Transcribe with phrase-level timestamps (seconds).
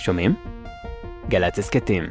[0.00, 0.34] שומעים?
[1.28, 2.04] גל"צ הסכתים.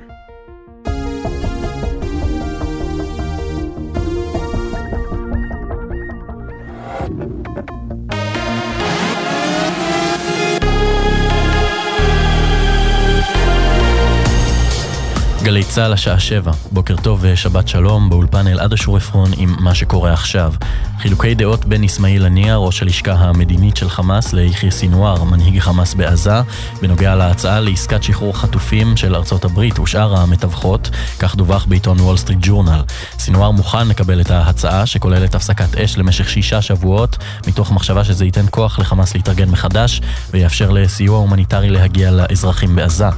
[15.43, 20.13] גלי צה"ל השעה שבע, בוקר טוב ושבת שלום, באולפן אלעד אשור עפרון עם מה שקורה
[20.13, 20.53] עכשיו.
[20.99, 26.41] חילוקי דעות בין אסמאעיל הנייה, ראש הלשכה המדינית של חמאס, ליחיא סינואר, מנהיג חמאס בעזה,
[26.81, 32.39] בנוגע להצעה לעסקת שחרור חטופים של ארצות הברית ושאר המתווכות, כך דווח בעיתון וול סטריט
[32.41, 32.81] ג'ורנל.
[33.19, 38.45] סינואר מוכן לקבל את ההצעה, שכוללת הפסקת אש למשך שישה שבועות, מתוך מחשבה שזה ייתן
[38.49, 43.09] כוח לחמאס להתארגן מחדש, ויאפשר לסיוע הומניטרי להגיע לאזרחים בעזה.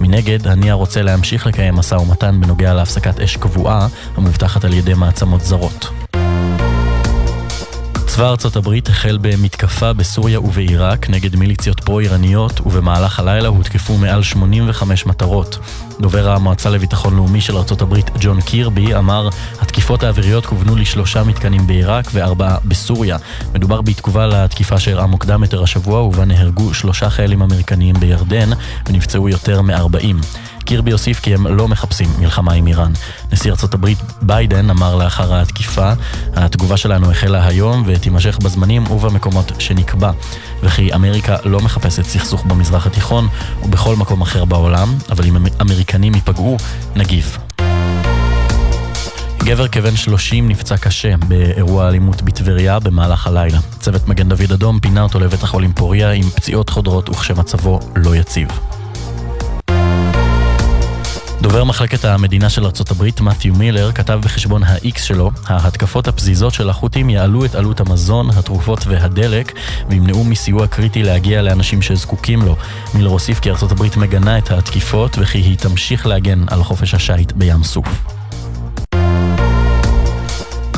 [0.00, 5.40] מנגד, הנייה רוצה להמשיך לקיים משא ומתן בנוגע להפסקת אש קבועה, המובטחת על ידי מעצמות
[5.40, 6.05] זרות.
[8.16, 15.06] צבא ארצות הברית החל במתקפה בסוריה ובעיראק נגד מיליציות פרו-איראניות ובמהלך הלילה הותקפו מעל 85
[15.06, 15.58] מטרות.
[16.00, 19.28] דובר המועצה לביטחון לאומי של ארצות הברית ג'ון קירבי אמר
[19.60, 23.16] התקיפות האוויריות כוונו לשלושה מתקנים בעיראק וארבעה בסוריה.
[23.54, 28.50] מדובר בתגובה לתקיפה שאירעה מוקדם יותר השבוע ובה נהרגו שלושה חיילים אמריקניים בירדן
[28.88, 30.26] ונפצעו יותר מ-40.
[30.66, 32.92] קירבי הוסיף כי הם לא מחפשים מלחמה עם איראן.
[33.32, 35.92] נשיא ארצות הברית ביידן אמר לאחר התקיפה,
[36.34, 40.10] התגובה שלנו החלה היום ותימשך בזמנים ובמקומות שנקבע,
[40.62, 43.28] וכי אמריקה לא מחפשת סכסוך במזרח התיכון
[43.64, 46.56] ובכל מקום אחר בעולם, אבל אם אמריקנים ייפגעו,
[46.96, 47.38] נגיב.
[49.46, 53.58] גבר כבן 30 נפצע קשה באירוע אלימות בטבריה במהלך הלילה.
[53.80, 58.48] צוות מגן דוד אדום פינה אותו לבית החולים פוריה עם פציעות חודרות וכשמצבו לא יציב.
[61.46, 67.10] דובר מחלקת המדינה של ארה"ב, מת'יו מילר, כתב בחשבון ה-X שלו, ההתקפות הפזיזות של החות'ים
[67.10, 69.52] יעלו את עלות המזון, התרופות והדלק,
[69.90, 72.56] וימנעו מסיוע קריטי להגיע לאנשים שזקוקים לו.
[72.94, 77.64] מילר הוסיף כי ארה"ב מגנה את התקיפות, וכי היא תמשיך להגן על חופש השיט בים
[77.64, 78.15] סוף.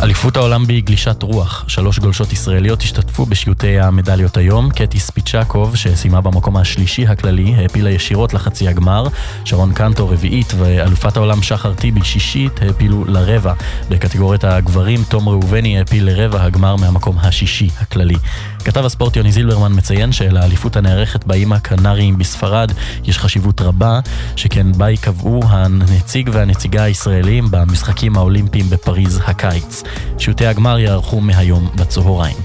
[0.03, 4.71] אליפות העולם בגלישת רוח, שלוש גולשות ישראליות השתתפו בשיוטי המדליות היום.
[4.71, 9.07] קטי ספיצ'קוב, שסיימה במקום השלישי הכללי, העפילה ישירות לחצי הגמר.
[9.45, 13.53] שרון קנטו רביעית ואלופת העולם שחר טיבי שישית העפילו לרבע.
[13.89, 18.17] בקטגוריית הגברים, תום ראובני העפיל לרבע הגמר מהמקום השישי הכללי.
[18.65, 22.73] כתב הספורט יוני זילברמן מציין שלאליפות הנערכת באיים הקנריים בספרד
[23.05, 24.01] יש חשיבות רבה,
[24.37, 29.83] שכן בה ייקבעו הנציג והנציגה הישראלים במשחקים האולימפיים בפריז הקיץ.
[30.19, 32.37] שיעוטי הגמר יערכו מהיום בצהריים.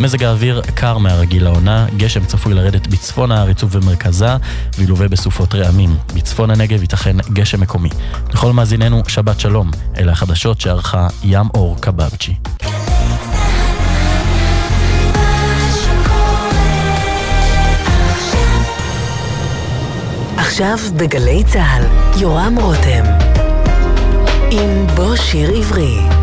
[0.00, 4.36] מזג האוויר קר מהרגיל לעונה, גשם צפוי לרדת בצפון הארץ ובמרכזה,
[4.78, 5.96] וילווה בסופות רעמים.
[6.14, 7.90] בצפון הנגב ייתכן גשם מקומי.
[8.32, 9.70] לכל מאזיננו, שבת שלום.
[9.98, 12.34] אלה החדשות שערכה ים אור קבבצ'י.
[20.36, 21.84] עכשיו בגלי צה"ל,
[22.20, 23.04] יורם רותם.
[24.50, 26.21] עם בוא שיר עברי.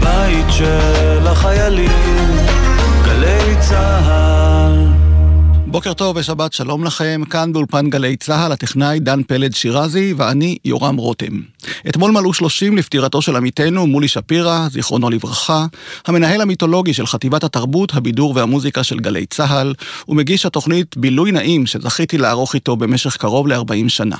[0.00, 2.36] הבית של החיילים,
[3.04, 4.37] גלי צה"ל.
[5.70, 10.96] בוקר טוב ושבת שלום לכם, כאן באולפן גלי צה"ל, הטכנאי דן פלד שירזי ואני יורם
[10.96, 11.40] רותם.
[11.88, 15.66] אתמול מלאו 30 לפטירתו של עמיתנו מולי שפירא, זיכרונו לברכה,
[16.06, 19.74] המנהל המיתולוגי של חטיבת התרבות, הבידור והמוזיקה של גלי צה"ל,
[20.08, 24.16] ומגיש התוכנית בילוי נעים שזכיתי לערוך איתו במשך קרוב ל-40 שנה.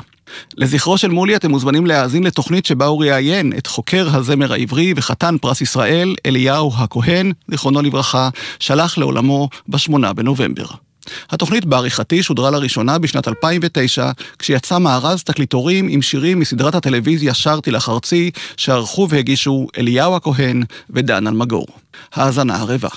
[0.57, 5.37] לזכרו של מולי אתם מוזמנים להאזין לתוכנית שבה הוא ראיין את חוקר הזמר העברי וחתן
[5.41, 10.88] פרס ישראל, אליהו הכהן, זיכרונו לברכה, שלח לעולמו בשמונה בנובמבר.
[11.31, 17.89] התוכנית בעריכתי שודרה לראשונה בשנת 2009, כשיצא מארז תקליטורים עם שירים מסדרת הטלוויזיה שרתי לך
[17.89, 21.67] ארצי, שערכו והגישו אליהו הכהן ודן אלמגור.
[22.15, 22.89] האזנה ערבה.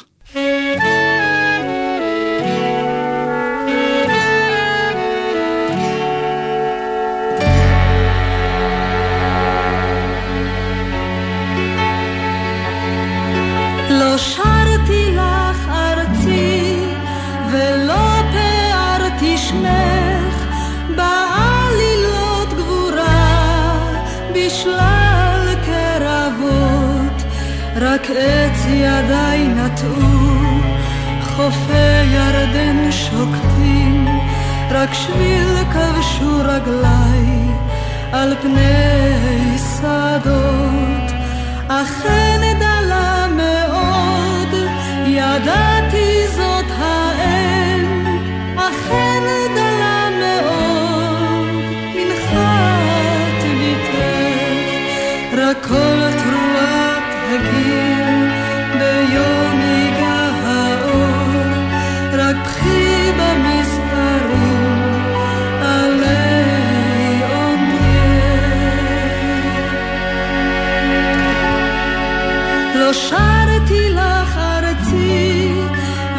[13.89, 14.50] לא שרתי
[27.93, 30.31] רק עץ ידיי נטעו
[31.21, 34.07] חופי ירדן שוקטים
[34.71, 37.25] רק שביל כבשו רגליי
[38.11, 41.11] על פני שדות.
[41.67, 44.55] אכן דלה מאוד
[45.05, 48.05] ידעתי זאת האם,
[48.57, 49.23] אכן
[49.55, 51.47] דלה מאוד,
[51.95, 53.95] מנחת ביתך,
[55.37, 56.30] רק כל
[72.91, 75.51] לא שרתי לך ארצי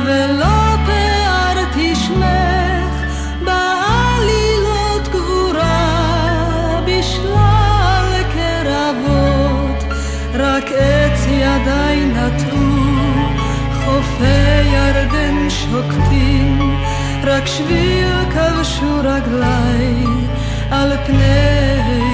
[0.04, 3.12] ולא פארתי שמך.
[3.44, 9.84] בעלילות גבורה בשלל קרבות
[10.34, 12.82] רק עץ ידיי נטעו.
[13.84, 16.76] חופי ירדן שוקטים
[17.24, 20.04] רק שביל כבשו רגליי
[20.70, 22.11] על פני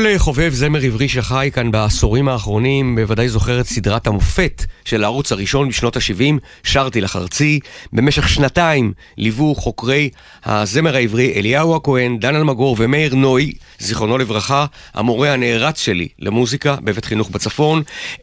[0.00, 5.04] כל אה, חובב זמר עברי שחי כאן בעשורים האחרונים בוודאי זוכר את סדרת המופת של
[5.04, 7.60] הערוץ הראשון בשנות ה-70, שרתי לך ארצי.
[7.92, 10.10] במשך שנתיים ליוו חוקרי
[10.44, 17.04] הזמר העברי אליהו הכהן, דן אלמגור ומאיר נוי, זיכרונו לברכה, המורה הנערץ שלי למוזיקה בבית
[17.04, 17.82] חינוך בצפון.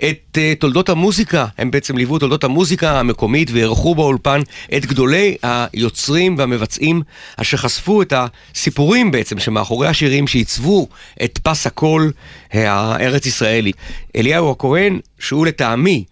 [0.09, 4.41] את uh, תולדות המוזיקה, הם בעצם ליוו את תולדות המוזיקה המקומית ואירחו באולפן
[4.77, 7.01] את גדולי היוצרים והמבצעים
[7.37, 10.87] אשר חשפו את הסיפורים בעצם שמאחורי השירים שעיצבו
[11.23, 12.11] את פס הקול
[12.51, 13.71] הארץ ישראלי.
[14.15, 16.03] אליהו הכהן, שהוא לטעמי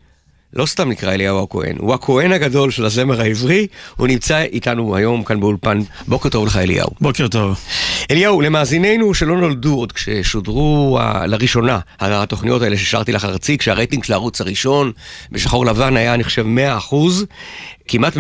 [0.56, 3.68] לא סתם נקרא אליהו הכהן, הוא הכהן הגדול של הזמר העברי,
[3.98, 5.80] הוא נמצא איתנו היום כאן באולפן.
[6.08, 6.90] בוקר טוב לך אליהו.
[7.02, 7.60] בוקר טוב.
[8.12, 14.14] אליהו, למאזיננו שלא נולדו עוד כששודרו uh, לראשונה התוכניות האלה ששרתי לך ארצי, כשהרייטינג של
[14.14, 14.92] הערוץ הראשון
[15.32, 16.46] בשחור לבן היה אני חושב
[16.92, 16.96] 100%,
[17.88, 18.20] כמעט 100%,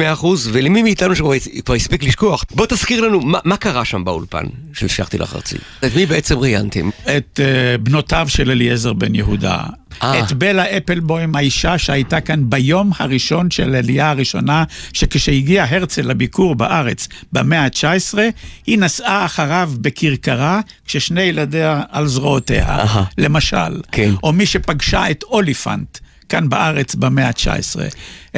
[0.51, 5.17] ולמי מאיתנו שכבר הספיק לשכוח, בוא תזכיר לנו מה, מה קרה שם באולפן של שרתי
[5.17, 5.55] לך ארצי.
[5.85, 6.89] את מי בעצם ראיינתם?
[7.17, 9.63] את uh, בנותיו של אליעזר בן יהודה.
[10.03, 10.19] אה.
[10.19, 14.63] את בלה אפלבוים, האישה שהייתה כאן ביום הראשון של העלייה הראשונה,
[14.93, 18.17] שכשהגיע הרצל לביקור בארץ במאה ה-19,
[18.65, 23.03] היא נסעה אחריו בכרכרה, כששני ילדיה על זרועותיה, אהה.
[23.17, 23.81] למשל.
[23.91, 24.11] כן.
[24.23, 25.97] או מי שפגשה את אוליפנט.
[26.29, 27.79] כאן בארץ במאה ה-19.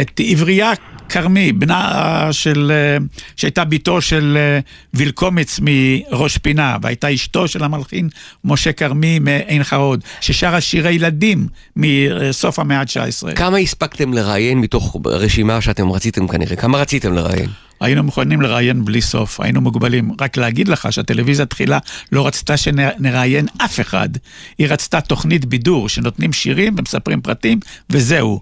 [0.01, 0.71] את עברייה
[1.09, 3.05] כרמי, בנה של, אה,
[3.35, 4.59] שהייתה בתו של אה,
[4.93, 8.09] וילקומיץ מראש פינה, והייתה אשתו של המלחין
[8.43, 13.35] משה כרמי מעין חרוד, ששרה שירי ילדים מסוף המאה ה-19.
[13.35, 16.55] כמה הספקתם לראיין מתוך רשימה שאתם רציתם כנראה?
[16.55, 17.49] כמה רציתם לראיין?
[17.81, 20.11] היינו מוכנים לראיין בלי סוף, היינו מוגבלים.
[20.21, 21.79] רק להגיד לך שהטלוויזיה תחילה
[22.11, 24.09] לא רצתה שנראיין אף אחד.
[24.57, 27.59] היא רצתה תוכנית בידור שנותנים שירים ומספרים פרטים,
[27.89, 28.41] וזהו.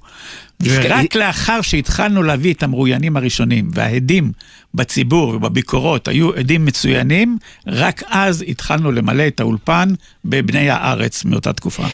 [0.62, 4.32] ורק לאחר שהתחלנו להביא את המרואיינים הראשונים, וההדים
[4.74, 9.90] בציבור ובביקורות היו עדים מצוינים, רק אז התחלנו למלא את האולפן
[10.26, 11.86] בבני הארץ מאותה תקופה.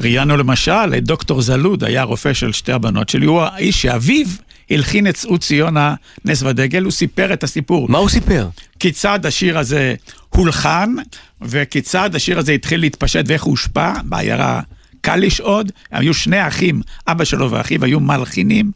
[0.00, 4.26] ראיינו למשל את דוקטור זלוד, היה רופא של שתי הבנות שלי, הוא האיש שאביו
[4.70, 5.94] הלחין את שאו ציונה
[6.24, 7.88] נס ודגל, הוא סיפר את הסיפור.
[7.88, 8.48] מה הוא סיפר?
[8.78, 9.94] כיצד השיר הזה
[10.28, 10.94] הולחן,
[11.42, 14.60] וכיצד השיר הזה התחיל להתפשט ואיך הוא הושפע בעיירה
[15.00, 15.72] קליש עוד.
[15.90, 18.70] היו שני אחים, אבא שלו ואחיו היו מלחינים,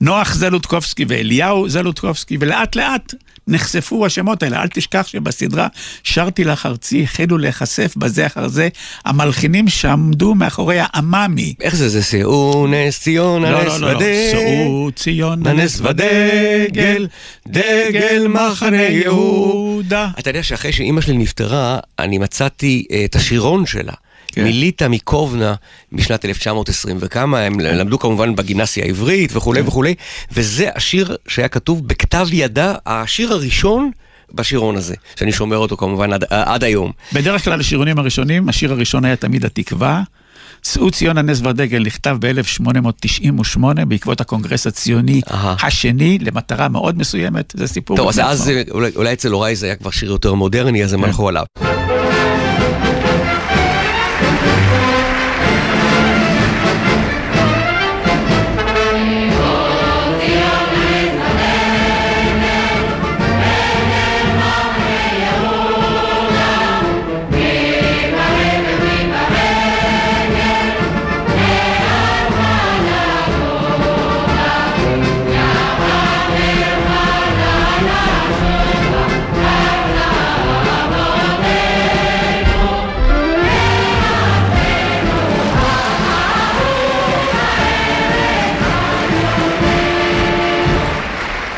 [0.00, 3.14] נוח זלוטקובסקי ואליהו זלוטקובסקי, ולאט לאט
[3.50, 4.62] נחשפו השמות האלה.
[4.62, 5.68] אל תשכח שבסדרה
[6.04, 8.68] שרתי לך ארצי, החלו להיחשף בזה אחר זה
[9.04, 11.54] המלחינים שעמדו מאחורי העממי.
[11.60, 15.80] איך זה זה שאו נס ציונה לא, נס לא, לא, לא, ודגל, שאו ציון נס
[15.80, 17.06] ודגל,
[17.48, 19.70] דגל מחנה יהודה.
[19.90, 20.08] יהודה.
[20.18, 23.92] אתה יודע שאחרי שאימא שלי נפטרה, אני מצאתי אה, את השירון שלה.
[24.30, 24.44] כן.
[24.44, 25.54] מיליטה מקובנה
[25.92, 29.68] משנת 1920 וכמה, הם למדו כמובן בגימנסיה העברית וכולי כן.
[29.68, 29.94] וכולי,
[30.32, 33.90] וזה השיר שהיה כתוב בכתב ידה, השיר הראשון
[34.34, 36.92] בשירון הזה, שאני שומר אותו כמובן עד, עד היום.
[37.12, 40.02] בדרך כלל השירונים הראשונים, השיר הראשון היה תמיד התקווה.
[40.62, 45.56] שאו ציון הנס והדגל נכתב ב-1898 בעקבות הקונגרס הציוני אהה.
[45.62, 47.96] השני למטרה מאוד מסוימת, זה סיפור.
[47.96, 51.00] טוב, אז אז אולי, אולי אצל הוריי זה היה כבר שיר יותר מודרני, אז הם
[51.00, 51.06] כן.
[51.06, 51.44] הלכו עליו.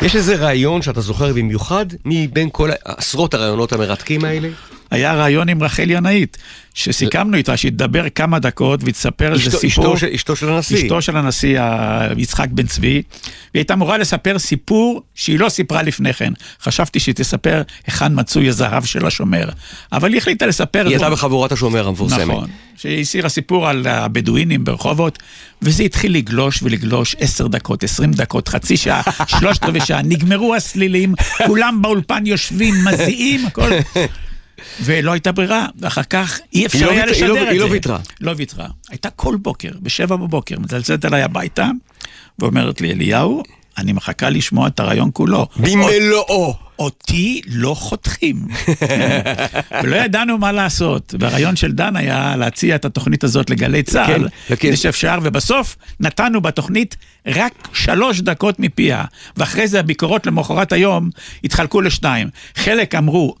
[0.03, 4.49] יש איזה רעיון שאתה זוכר במיוחד מבין כל עשרות הרעיונות המרתקים האלה?
[4.93, 6.37] היה רעיון עם רחל ינאית,
[6.73, 9.95] שסיכמנו איתה שהיא תדבר כמה דקות והיא איזה סיפור.
[9.95, 10.77] אשתו, אשתו של הנשיא.
[10.77, 11.59] אשתו של הנשיא
[12.17, 13.01] יצחק בן צבי, והיא
[13.53, 16.33] הייתה אמורה לספר סיפור שהיא לא סיפרה לפני כן.
[16.61, 19.49] חשבתי שהיא תספר היכן מצוי הזהב של השומר,
[19.91, 20.85] אבל היא החליטה לספר...
[20.85, 22.21] היא הייתה בחבורת השומר המפורסמת.
[22.21, 25.19] נכון, שהיא הסירה סיפור על הבדואינים ברחובות,
[25.61, 31.13] וזה התחיל לגלוש ולגלוש עשר דקות, עשרים דקות, חצי שעה, שלושת רבעי שעה, נגמרו הסלילים,
[31.47, 33.69] כולם באולפן יושבים, מזיעים, הכל.
[34.83, 37.49] ולא הייתה ברירה, ואחר כך אי אפשר לא היה לשדר היא לא- את זה.
[37.51, 37.99] היא לא ויתרה.
[38.21, 38.67] לא ויתרה.
[38.89, 41.69] הייתה כל בוקר, בשבע בבוקר, מצלצלת אליי הביתה,
[42.39, 43.43] ואומרת לי, אליהו,
[43.77, 45.47] אני מחכה לשמוע את הרעיון כולו.
[45.57, 46.55] במלואו.
[46.79, 48.47] אותי לא חותכים.
[49.83, 51.15] ולא ידענו מה לעשות.
[51.19, 54.27] והרעיון של דן היה להציע את התוכנית הזאת לגלי צה"ל.
[54.59, 56.95] כדי שאפשר, ובסוף נתנו בתוכנית
[57.27, 59.03] רק שלוש דקות מפיה.
[59.37, 61.09] ואחרי זה הביקורות למחרת היום
[61.43, 62.29] התחלקו לשניים.
[62.55, 63.35] חלק אמרו,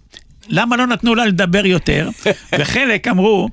[0.47, 2.09] למה לא נתנו לה לדבר יותר?
[2.59, 3.49] וחלק אמרו,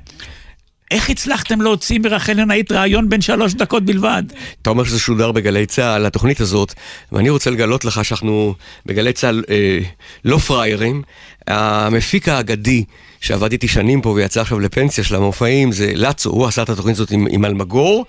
[0.90, 4.23] איך הצלחתם להוציא מרחל ינאית רעיון בן שלוש דקות בלבד?
[4.62, 6.75] אתה אומר שזה שודר בגלי צה"ל, התוכנית הזאת,
[7.12, 8.54] ואני רוצה לגלות לך שאנחנו
[8.87, 9.78] בגלי צה"ל אה,
[10.25, 11.02] לא פראיירים.
[11.47, 12.85] המפיק האגדי
[13.20, 16.97] שעבד איתי שנים פה ויצא עכשיו לפנסיה של המופעים זה לצו, הוא עשה את התוכנית
[16.97, 18.06] הזאת עם, עם אלמגור.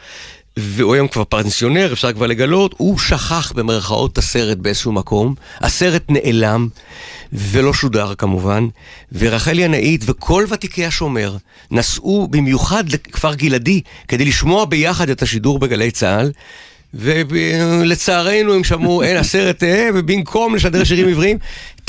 [0.58, 6.04] והוא היום כבר פנסיונר, אפשר כבר לגלות, הוא שכח במרכאות את הסרט באיזשהו מקום, הסרט
[6.10, 6.68] נעלם,
[7.34, 8.68] ולא שודר כמובן,
[9.12, 11.38] ורחל ינאית וכל ותיקי השומר
[11.72, 16.32] נסעו במיוחד לכפר גלעדי כדי לשמוע ביחד את השידור בגלי צה"ל.
[16.94, 21.38] ולצערנו הם שמעו, אין הסרט, אה, ובמקום לשדר שירים עבריים,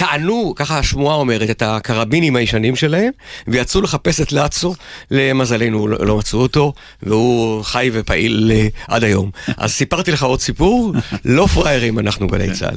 [0.02, 3.11] טענו, ככה השמועה אומרת, את הקרבינים הישנים שלהם,
[3.49, 4.75] ויצאו לחפש את לאצו,
[5.11, 9.30] למזלנו לא, לא מצאו אותו, והוא חי ופעיל אה, עד היום.
[9.56, 10.92] אז סיפרתי לך עוד סיפור,
[11.25, 12.76] לא פראיירים אנחנו גלי צה"ל.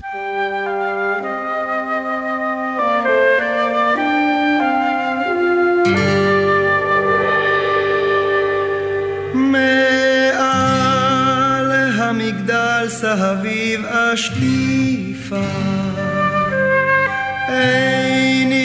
[9.33, 10.41] מעל
[11.71, 15.74] המגדל סהביב אשקיפה
[17.55, 18.63] עיני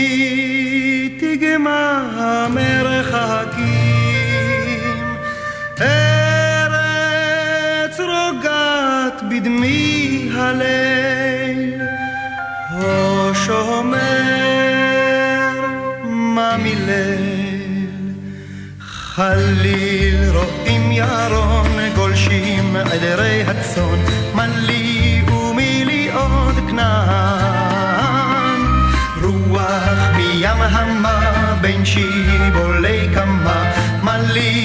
[1.20, 3.60] תגמה המרחקים
[5.80, 7.20] ארץ
[8.00, 11.80] רוגעת בדמי הליל.
[12.70, 14.00] הו שומר
[16.04, 17.90] מה מליל
[18.80, 24.00] חליל רואים ירון גולשים עדרי הצאן.
[24.34, 27.59] מלי ומילי עוד כנען
[30.40, 34.59] מים המה בין שיבולי קמה מלי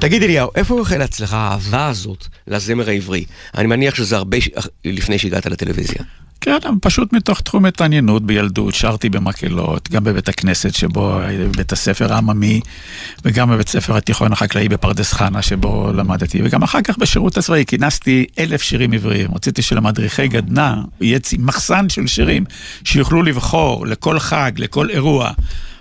[0.00, 3.24] תגיד אליהו, איפה החלה אצלך האהבה הזאת לזמר העברי?
[3.54, 4.48] אני מניח שזה הרבה ש...
[4.84, 6.02] לפני שהגעת לטלוויזיה.
[6.40, 12.60] כן, פשוט מתוך תחום התעניינות בילדות, שרתי במקהלות, גם בבית הכנסת שבו, בבית הספר העממי,
[13.24, 18.26] וגם בבית הספר התיכון החקלאי בפרדס חנה שבו למדתי, וגם אחר כך בשירות הצבאי כינסתי
[18.38, 19.30] אלף שירים עבריים.
[19.34, 22.44] רציתי שלמדריכי גדנ"ע יהיה מחסן של שירים
[22.84, 25.30] שיוכלו לבחור לכל חג, לכל אירוע.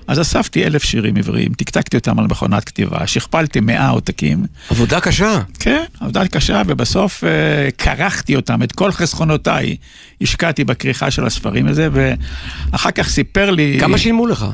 [0.07, 4.45] אז אספתי אלף שירים עבריים, תקתקתי אותם על מכונת כתיבה, שכפלתי מאה עותקים.
[4.69, 5.41] עבודה קשה.
[5.59, 7.29] כן, עבודה קשה, ובסוף אה,
[7.77, 9.77] כרכתי אותם, את כל חסכונותיי,
[10.21, 13.77] השקעתי בכריכה של הספרים הזה, ואחר כך סיפר לי...
[13.79, 14.45] כמה שילמו לך?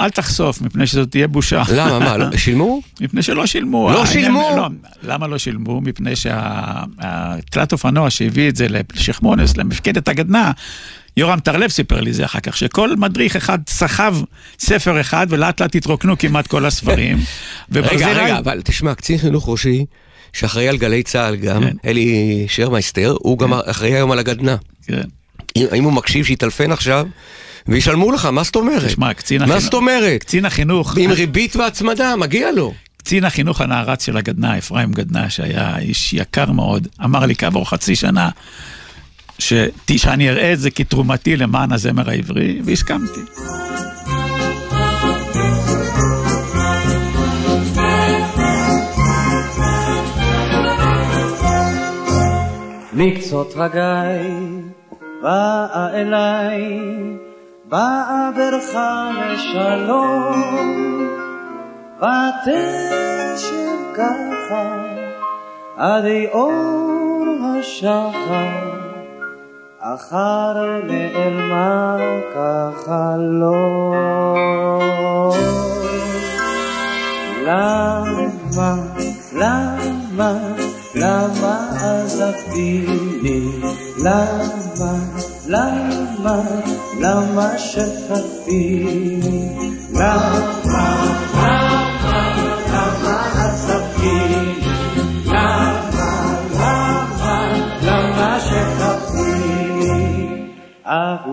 [0.00, 1.62] אל תחשוף, מפני שזאת תהיה בושה.
[1.74, 2.80] למה, מה, לא- שילמו?
[3.00, 3.90] מפני שלא שילמו.
[3.90, 4.50] לא שילמו?
[4.56, 4.68] לא,
[5.02, 5.80] למה לא שילמו?
[5.80, 10.50] מפני שהתלת אופנוע שהביא את זה לשכמונס, למפקדת הגדנ"ע,
[11.16, 14.16] יורם טרלב סיפר לי זה אחר כך, שכל מדריך אחד סחב
[14.58, 17.18] ספר אחד, ולאט לאט התרוקנו כמעט כל הספרים.
[17.74, 19.84] רגע, רגע, אבל תשמע, קצין חינוך ראשי,
[20.32, 21.76] שאחראי על גלי צה"ל גם, כן.
[21.84, 24.56] אלי שרמייסטר, הוא גם אחראי היום על הגדנ"ע.
[24.86, 25.02] כן.
[25.74, 27.06] אם הוא מקשיב, שיטלפן עכשיו,
[27.68, 28.84] וישלמו לך, מה זאת אומרת?
[28.84, 29.62] תשמע, קצין מה החינוך...
[29.62, 30.20] זאת אומרת?
[30.20, 30.96] קצין החינוך...
[30.98, 32.74] עם ריבית והצמדה, מגיע לו.
[32.96, 37.96] קצין החינוך הנערץ של הגדנ"ע, אפרים גדנ"ע, שהיה איש יקר מאוד, אמר לי כעבור חצי
[37.96, 38.28] שנה,
[39.40, 39.52] ש...
[39.96, 43.20] שאני אראה את זה כתרומתי למען הזמר העברי, והסכמתי.
[52.92, 54.60] מקצות רגי
[55.22, 56.80] באה אליי,
[57.68, 60.42] באה ברכה לשלום,
[61.98, 64.84] ותשב ככה
[65.76, 67.24] עדי אור
[67.58, 68.79] השחר,
[69.82, 71.96] אחר נעלמה
[72.32, 73.94] כחלום.
[77.44, 78.74] למה,
[79.32, 80.32] למה,
[80.94, 83.46] למה עזבתיני?
[83.98, 84.94] למה,
[85.46, 86.40] למה,
[87.00, 89.48] למה שכחתיני?
[89.92, 91.19] למה,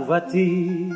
[0.08, 0.90] אהובתי,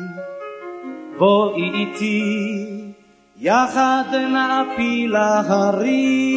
[1.18, 2.92] בואי איתי
[3.38, 6.32] יחד נעפיל ההרים,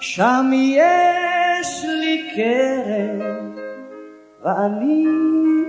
[0.00, 3.20] שם יש לי כרם,
[4.44, 5.04] ואני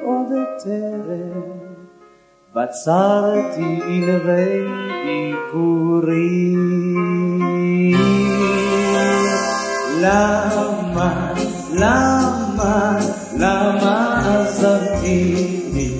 [0.03, 0.27] עוד
[0.63, 1.41] טרם
[2.56, 4.67] בצרתי ענבי
[5.06, 6.63] ביכורים.
[10.01, 11.34] למה,
[11.73, 12.99] למה,
[13.39, 14.12] למה
[14.63, 15.91] עזבתיני?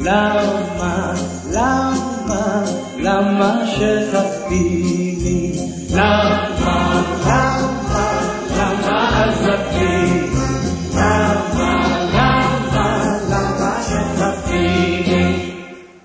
[0.00, 1.12] למה,
[1.52, 2.64] למה,
[2.98, 5.52] למה שכחתיני?
[5.94, 8.20] למה, למה,
[8.58, 10.26] למה עזבתיני?
[10.94, 11.70] למה,
[12.14, 15.52] למה, למה שכחתיני?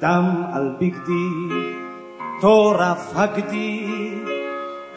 [0.02, 1.30] דם על בגדי,
[2.42, 4.16] טורף הגדי,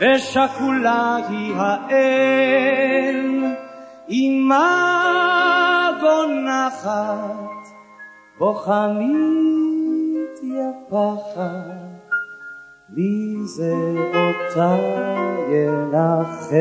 [0.01, 3.45] ושכולה היא האם,
[4.11, 5.64] אמה
[6.05, 7.69] גונחת,
[8.39, 8.87] בוכה
[10.19, 10.85] מתייפחת,
[12.95, 13.75] לי זה
[14.15, 14.77] אותה
[15.51, 16.55] ינחם.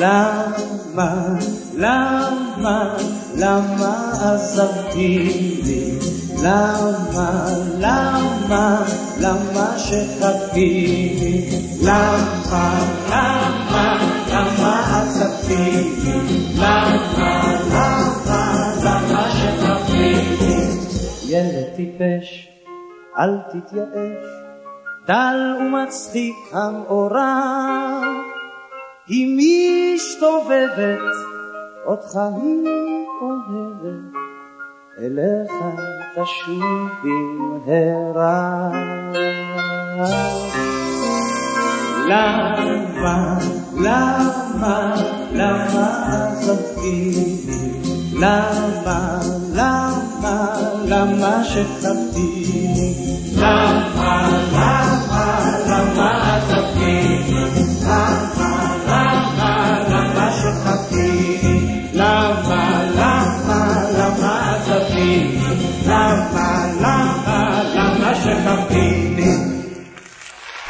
[0.00, 1.38] למה,
[1.76, 2.96] למה,
[3.36, 5.96] למה עזבתיני?
[6.42, 7.46] למה,
[7.78, 8.82] למה,
[9.20, 11.48] למה שכחתיני?
[11.82, 12.78] למה,
[13.10, 13.98] למה,
[14.32, 16.54] למה עזבתיני?
[16.58, 20.16] למה, למה, למה שכחתיני?
[21.28, 22.48] ילד טיפש,
[23.18, 24.26] אל תתייאש,
[25.06, 27.40] דל ומצחיק המאורע,
[29.06, 30.98] היא מסתובבת,
[31.86, 32.68] אותך היא
[33.20, 34.15] אוהבת.
[34.98, 35.52] אליך
[36.14, 38.70] תשוב במהרה.
[42.08, 43.38] למה,
[43.76, 44.94] למה,
[45.32, 47.36] למה עזבתיני?
[48.14, 49.18] למה,
[49.54, 50.54] למה,
[50.84, 52.94] למה שכבתיני?
[53.36, 54.95] למה, למה,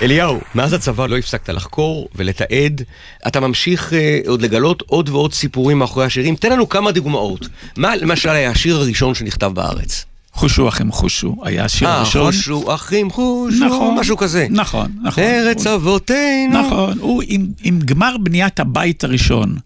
[0.02, 2.82] אליהו, מאז הצבא לא הפסקת לחקור ולתעד,
[3.26, 6.36] אתה ממשיך אה, עוד לגלות עוד ועוד סיפורים מאחורי השירים.
[6.36, 7.48] תן לנו כמה דוגמאות.
[7.76, 10.04] מה למשל היה השיר הראשון שנכתב בארץ?
[10.32, 12.26] חושו אחים חושו, היה השיר אה, הראשון.
[12.32, 14.46] חושו אחים חושו, נכון, משהו כזה.
[14.50, 15.24] נכון, נכון.
[15.24, 16.62] ארץ הוא- אבותינו.
[16.66, 19.56] נכון, הוא עם, עם גמר בניית הבית הראשון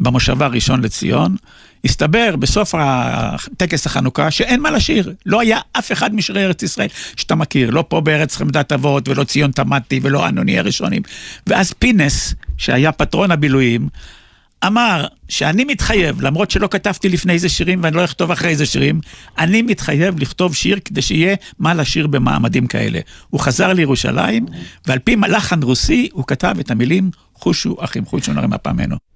[0.00, 1.36] במושבה הראשון לציון,
[1.84, 2.74] הסתבר בסוף
[3.56, 5.12] טקס החנוכה שאין מה לשיר.
[5.26, 9.24] לא היה אף אחד משירי ארץ ישראל שאתה מכיר, לא פה בארץ חמדת אבות ולא
[9.24, 11.02] ציון תמדתי ולא אנוני הראשונים.
[11.46, 13.88] ואז פינס, שהיה פטרון הבילויים,
[14.66, 19.00] אמר שאני מתחייב, למרות שלא כתבתי לפני איזה שירים ואני לא אכתוב אחרי איזה שירים,
[19.38, 23.00] אני מתחייב לכתוב שיר כדי שיהיה מה לשיר במעמדים כאלה.
[23.30, 24.46] הוא חזר לירושלים,
[24.86, 29.07] ועל פי לחן רוסי הוא כתב את המילים חושו אחים חושו נרים אפעמנו.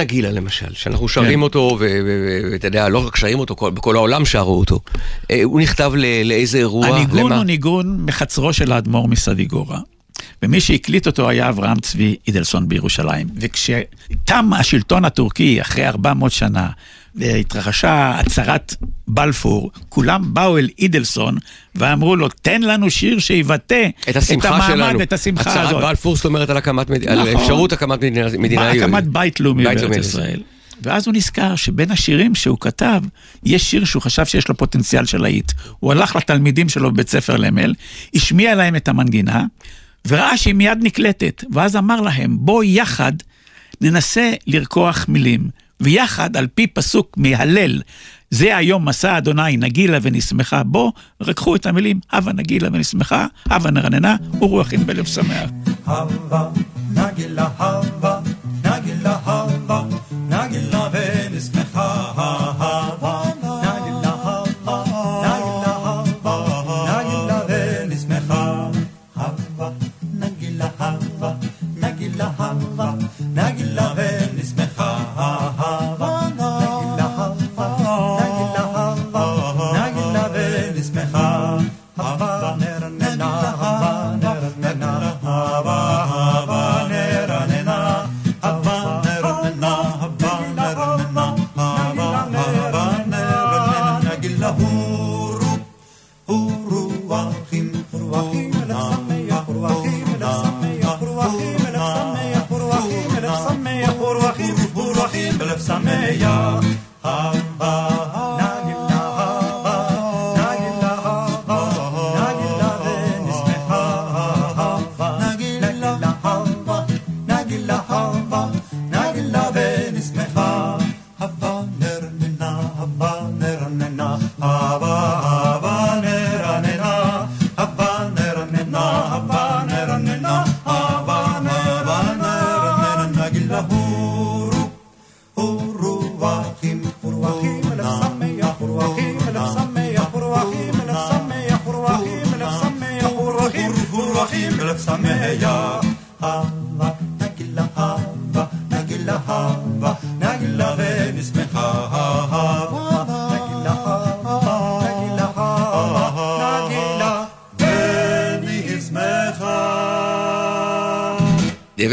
[0.00, 3.96] נגילה למשל, שאנחנו שרים אותו, ו- ו- ואתה יודע, לא רק שרים אותו, כל- בכל
[3.96, 4.80] העולם שרו אותו.
[5.30, 6.86] אה, הוא נכתב ל- לאיזה אירוע?
[6.86, 7.36] הניגון למה?
[7.36, 9.78] הוא ניגון מחצרו של האדמו"ר מסדיגורה.
[10.42, 13.26] ומי שהקליט אותו היה אברהם צבי אידלסון בירושלים.
[13.36, 16.68] וכשתם השלטון הטורקי אחרי 400 שנה,
[17.14, 18.74] והתרחשה הצהרת
[19.08, 21.36] בלפור, כולם באו אל אידלסון
[21.74, 24.98] ואמרו לו, תן לנו שיר שיבטא את השמחה המעמד שלנו.
[24.98, 25.82] ואת השמחה הצהרת הזאת.
[25.82, 27.40] בלפור זאת אומרת על הקמת, מד- על נכון.
[27.42, 30.40] אפשרות הקמת מדינה, מדינה הקמת בית לאומי בארץ ישראל.
[30.82, 33.02] ואז הוא נזכר שבין השירים שהוא כתב,
[33.44, 35.52] יש שיר שהוא חשב שיש לו פוטנציאל של להיט.
[35.78, 37.74] הוא הלך לתלמידים שלו בבית ספר למל,
[38.14, 39.44] השמיע להם את המנגינה,
[40.08, 43.12] וראה שהיא מיד נקלטת, ואז אמר להם, בואו יחד
[43.80, 45.48] ננסה לרקוח מילים,
[45.80, 47.82] ויחד, על פי פסוק מהלל,
[48.30, 54.16] זה היום מסע אדוני נגילה ונשמחה בו, רקחו את המילים, הבה נגילה ונשמחה, הבה נרננה,
[54.40, 55.50] ורוחים בלב שמח.
[55.86, 56.52] Hava,
[56.94, 58.17] nagila hava,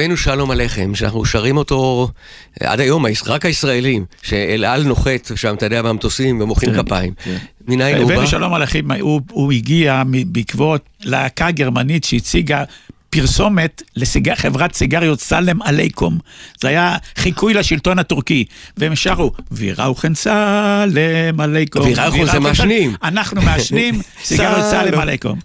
[0.05, 2.09] הבאנו שלום עליכם, שאנחנו שרים אותו
[2.61, 7.13] אה, עד היום, רק הישראלים, שאל על נוחת שם, אתה יודע, במטוסים ומוחאים כן, כפיים.
[7.23, 7.37] כן.
[7.67, 8.13] מניין הוא בא?
[8.13, 12.63] הבאנו שלום עליכם, הוא, הוא הגיע בעקבות להקה גרמנית שהציגה
[13.15, 16.17] פרסומת לחברת סיגריות סלם עליכום.
[16.61, 18.45] זה היה חיקוי לשלטון הטורקי,
[18.77, 21.81] והם שרו, ויראוכן סלם עליכום.
[21.81, 22.95] ויראוכן זה מעשנים.
[23.03, 24.99] אנחנו מעשנים סיגריות סלם.
[24.99, 25.39] עליכום.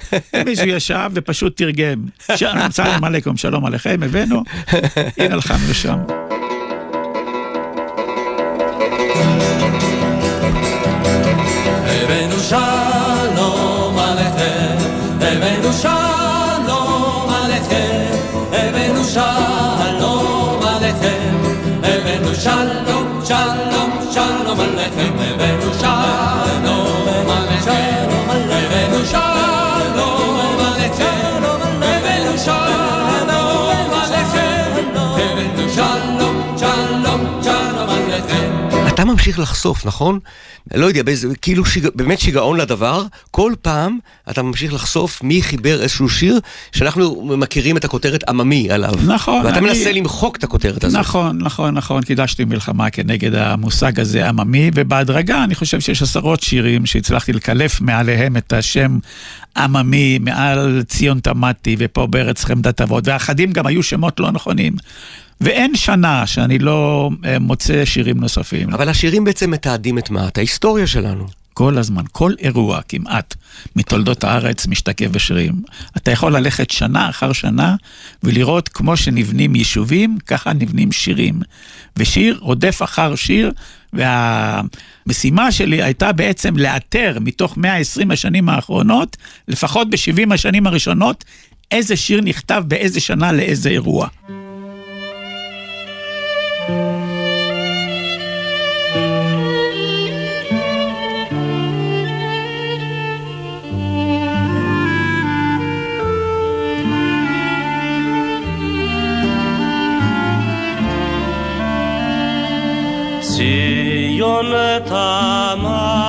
[0.47, 2.05] מישהו ישב ופשוט תרגם,
[2.37, 4.43] שלום סלם עליכום, שלום עליכם, הבאנו,
[5.19, 5.99] הנה לך משם.
[11.87, 12.90] הבאנו שלום
[39.21, 40.19] ממשיך לחשוף, נכון?
[40.75, 41.87] לא יודע, באיזה, כאילו שיג...
[41.95, 43.99] באמת שיגעון לדבר, כל פעם
[44.31, 46.41] אתה ממשיך לחשוף מי חיבר איזשהו שיר
[46.73, 48.95] שאנחנו מכירים את הכותרת עממי עליו.
[49.07, 51.01] נכון, ואתה אני- מנסה למחוק את הכותרת הזאת.
[51.01, 56.87] נכון, נכון, נכון, קידשתי מלחמה כנגד המושג הזה עממי, ובהדרגה אני חושב שיש עשרות שירים
[56.87, 58.99] שהצלחתי לקלף מעליהם את השם
[59.57, 64.73] עממי, מעל ציון תמתי ופה בארץ חמדת אבות, ואחדים גם היו שמות לא נכונים.
[65.41, 68.73] ואין שנה שאני לא אה, מוצא שירים נוספים.
[68.73, 70.29] אבל השירים בעצם מתעדים את מה?
[70.29, 71.27] את ההיסטוריה שלנו.
[71.55, 73.35] כל הזמן, כל אירוע כמעט
[73.77, 75.63] מתולדות הארץ משתקף בשירים.
[75.97, 77.77] אתה יכול ללכת שנה אחר שנה
[78.23, 81.41] ולראות כמו שנבנים יישובים, ככה נבנים שירים.
[81.97, 83.53] ושיר רודף אחר שיר,
[83.93, 89.17] והמשימה שלי הייתה בעצם לאתר מתוך 120 השנים האחרונות,
[89.49, 91.25] לפחות ב-70 השנים הראשונות,
[91.71, 94.09] איזה שיר נכתב באיזה שנה לאיזה אירוע.
[113.23, 114.53] Zion
[114.91, 116.09] tamati,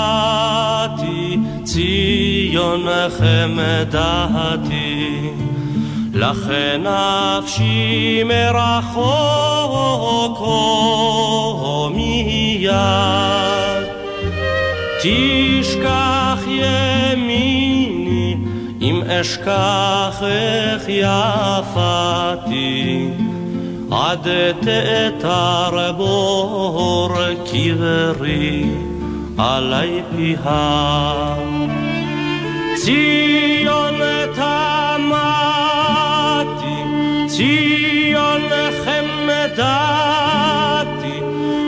[1.65, 2.85] Zion
[3.17, 4.87] chemedati,
[6.13, 9.11] לכן נפשי מרחוק
[11.95, 12.71] מיד.
[15.01, 18.37] תשכח ימיני,
[18.81, 22.31] אם אשכחך יפתי.
[23.91, 24.27] עד
[24.61, 28.63] תאתר בור קברי
[29.37, 31.35] עלי פיה.
[32.75, 33.95] ציון
[34.35, 35.60] תמתי,
[37.31, 38.41] ציון
[38.83, 39.67] חמדתי,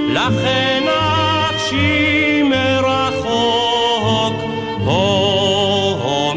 [0.09, 4.35] לכן נפשי מרחוק
[4.83, 6.33] הומייה.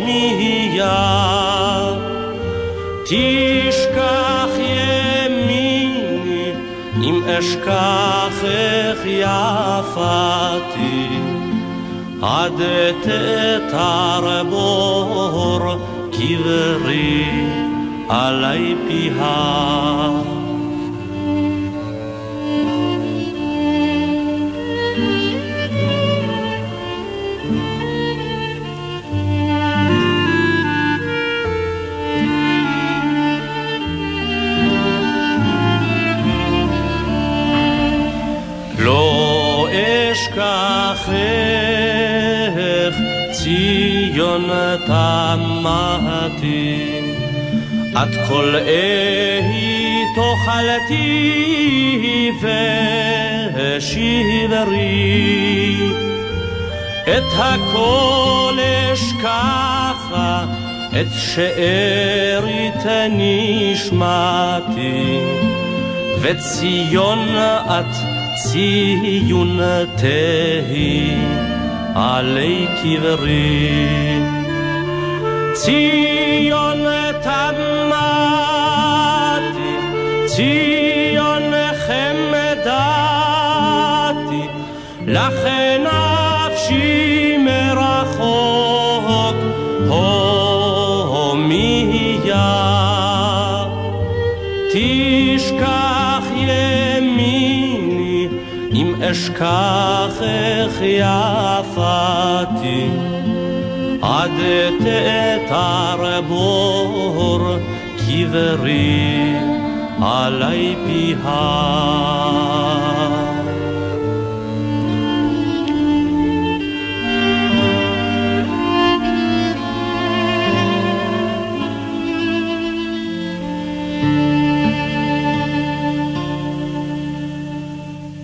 [3.05, 5.93] תשכח ימיני,
[7.03, 10.47] אם אשכחך יפתי,
[12.23, 12.63] עד
[13.03, 15.75] תאתר בור
[16.13, 17.66] קברי
[18.09, 19.67] עלי פיה.
[38.79, 39.69] לא
[40.13, 41.11] אשכחך,
[43.31, 44.51] ציון
[44.87, 46.96] תמתי,
[48.03, 51.47] את כל אהי תאכלתי
[53.77, 55.77] ושברי.
[57.03, 58.59] את הכל
[58.93, 60.45] אשכחה,
[61.01, 65.19] את שארית נשמתי,
[66.21, 67.29] וציון
[67.67, 67.97] את
[68.37, 69.61] ציון
[69.97, 71.15] תהי
[71.95, 73.87] עלי קברי.
[75.53, 77.06] ציון
[80.37, 81.53] ציון
[81.87, 82.75] חמדתי,
[85.07, 89.37] לכן נפשי מרחוק.
[91.09, 91.65] הומייה.
[94.73, 98.29] תשכח ימיני,
[98.73, 102.07] אם אשכחך יפתי,
[104.03, 104.31] עד
[104.79, 107.57] תאתר בור
[107.97, 109.66] קברי
[110.03, 111.17] עלי פיה.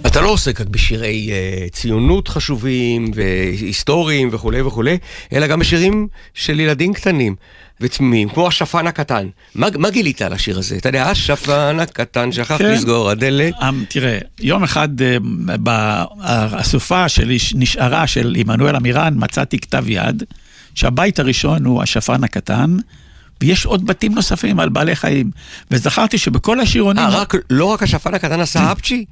[0.07, 4.99] אתה לא עוסק רק בשירי uh, ציונות חשובים והיסטוריים וכולי וכולי,
[5.33, 7.37] אלא גם בשירים של ילדים קטנים
[7.81, 9.29] ותמימים, כמו השפן הקטן.
[9.55, 10.77] מה, מה גילית על השיר הזה?
[10.77, 12.73] אתה יודע, השפן הקטן שכח כן.
[12.73, 13.55] לסגור הדלת.
[13.69, 15.17] אמ, תראה, יום אחד אה,
[15.59, 20.23] באסופה שלי נשארה של עמנואל עמירן, מצאתי כתב יד,
[20.75, 22.77] שהבית הראשון הוא השפן הקטן.
[23.41, 25.31] ויש עוד בתים נוספים על בעלי חיים.
[25.71, 27.03] וזכרתי שבכל השירונים...
[27.03, 29.05] אה, רק, לא רק השפן הקטן עשה אפצ'י?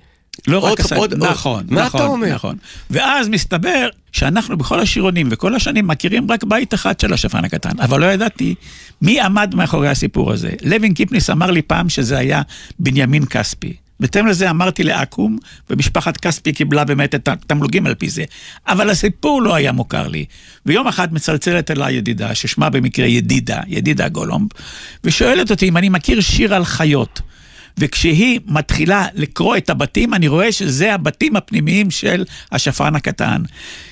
[0.47, 1.25] לא עוד- רק עוד- עוד.
[1.25, 2.35] נכון, מה נכון, אתה אומר?
[2.35, 2.57] נכון.
[2.91, 8.01] ואז מסתבר שאנחנו בכל השירונים וכל השנים מכירים רק בית אחד של השפן הקטן, אבל
[8.01, 8.55] לא ידעתי
[9.03, 10.51] מי עמד מאחורי הסיפור הזה.
[10.63, 12.43] לוין קיפניס אמר לי פעם שזה היה
[12.79, 13.73] בנימין כספי.
[14.01, 15.37] בהתאם לזה אמרתי לאקו"ם,
[15.71, 18.25] ומשפחת כספי קיבלה באמת את התמלוגים על פי זה.
[18.69, 20.25] אבל הסיפור לא היה מוכר לי.
[20.67, 24.49] ויום אחד מצלצלת אליי ידידה, ששמה במקרה ידידה, ידידה גולומב,
[25.05, 27.21] ושואלת אותי אם אני מכיר שיר על חיות.
[27.79, 33.43] וכשהיא מתחילה לקרוא את הבתים, אני רואה שזה הבתים הפנימיים של השפן הקטן.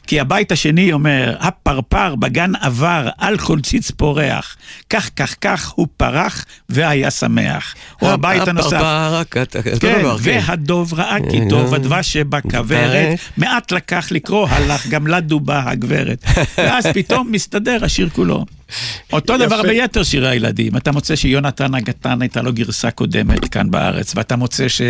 [0.09, 4.57] כי הבית השני אומר, הפרפר בגן עבר, על כל ציץ פורח,
[4.91, 7.75] כך כך כך הוא פרח והיה שמח.
[8.03, 8.73] או הבית הנוסף.
[8.73, 9.23] הפרפר
[9.81, 10.41] כן, כן.
[10.47, 16.25] והדוב ראה כי טוב, הדבש שבכוורת, מעט לקח לקרוא, הלך, גם לה דובה הגברת.
[16.59, 18.45] ואז פתאום מסתדר השיר כולו.
[19.13, 19.47] אותו יפה.
[19.47, 20.77] דבר ביתר שירי הילדים.
[20.77, 24.83] אתה מוצא שיונתן הגתן הייתה לו גרסה קודמת כאן בארץ, ואתה מוצא ש...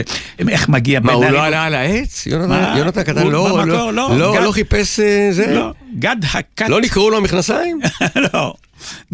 [0.49, 2.27] איך מגיע מה, בין הוא לא עלה על העץ?
[2.27, 2.75] יונתן- מה?
[3.23, 5.55] הוא לא- במקור, לא- לא, לא גד- לא חיפש אה, זה?
[5.55, 6.69] לא, גד הכת...
[6.69, 7.81] לא נקראו לו המכנסיים?
[8.33, 8.55] לא.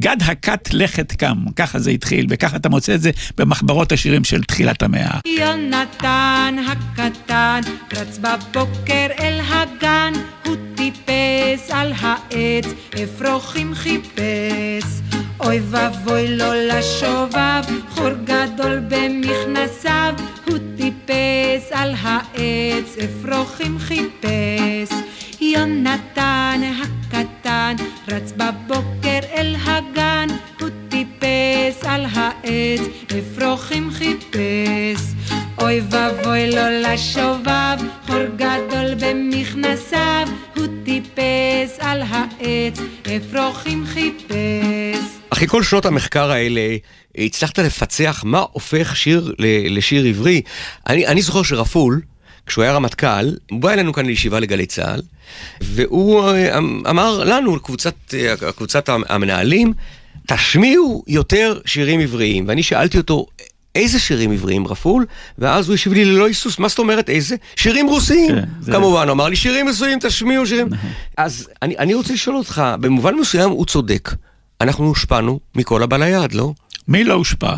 [0.01, 4.43] גד הכת לכת קם, ככה זה התחיל, וככה אתה מוצא את זה במחברות השירים של
[4.43, 5.19] תחילת המאה.
[5.27, 7.61] יונתן הקטן
[7.93, 10.13] רץ בבוקר אל הגן,
[10.47, 12.67] הוא טיפס על העץ,
[13.05, 14.85] אפרוחים חיפש.
[15.41, 20.15] אוי ואבוי לו לשובב, חור גדול במכנסיו,
[20.47, 25.14] הוא טיפס על העץ, אפרוחים חיפש.
[25.53, 27.77] יונתן הקטן
[28.09, 30.27] רץ בבוקר אל הגן,
[30.61, 32.81] הוא טיפס על העץ,
[33.19, 35.03] אפרוחים חיפש.
[35.59, 37.77] אוי ואבוי לו לשובב,
[38.07, 42.79] חור גדול במכנסיו, הוא טיפס על העץ,
[43.17, 45.05] אפרוחים חיפש.
[45.31, 46.77] אחרי כל שנות המחקר האלה,
[47.19, 49.35] הצלחת לפצח מה הופך שיר
[49.71, 50.43] לשיר עברי.
[50.89, 52.01] אני, אני זוכר שרפול,
[52.47, 55.03] כשהוא היה רמטכ"ל, הוא בא אלינו כאן לישיבה לגלי צה"ל,
[55.61, 59.73] והוא אה, אמ- אמר לנו, קבוצת, אה, קבוצת המנהלים,
[60.27, 62.45] תשמיעו יותר שירים עבריים.
[62.49, 63.27] ואני שאלתי אותו,
[63.75, 65.07] איזה שירים עבריים רפול?
[65.39, 67.37] ואז הוא השיב לי ללא היסוס, מה זאת אומרת איזה?
[67.57, 68.29] שירים רוסיים.
[68.35, 70.69] כן, זה- כמובן, הוא אמר לי שירים מסוימים, תשמיעו שירים.
[71.17, 74.11] אז אני, אני רוצה לשאול אותך, במובן מסוים הוא צודק.
[74.61, 76.53] אנחנו הושפענו מכל הבא ליד, לא?
[76.89, 77.55] מי לא הושפע?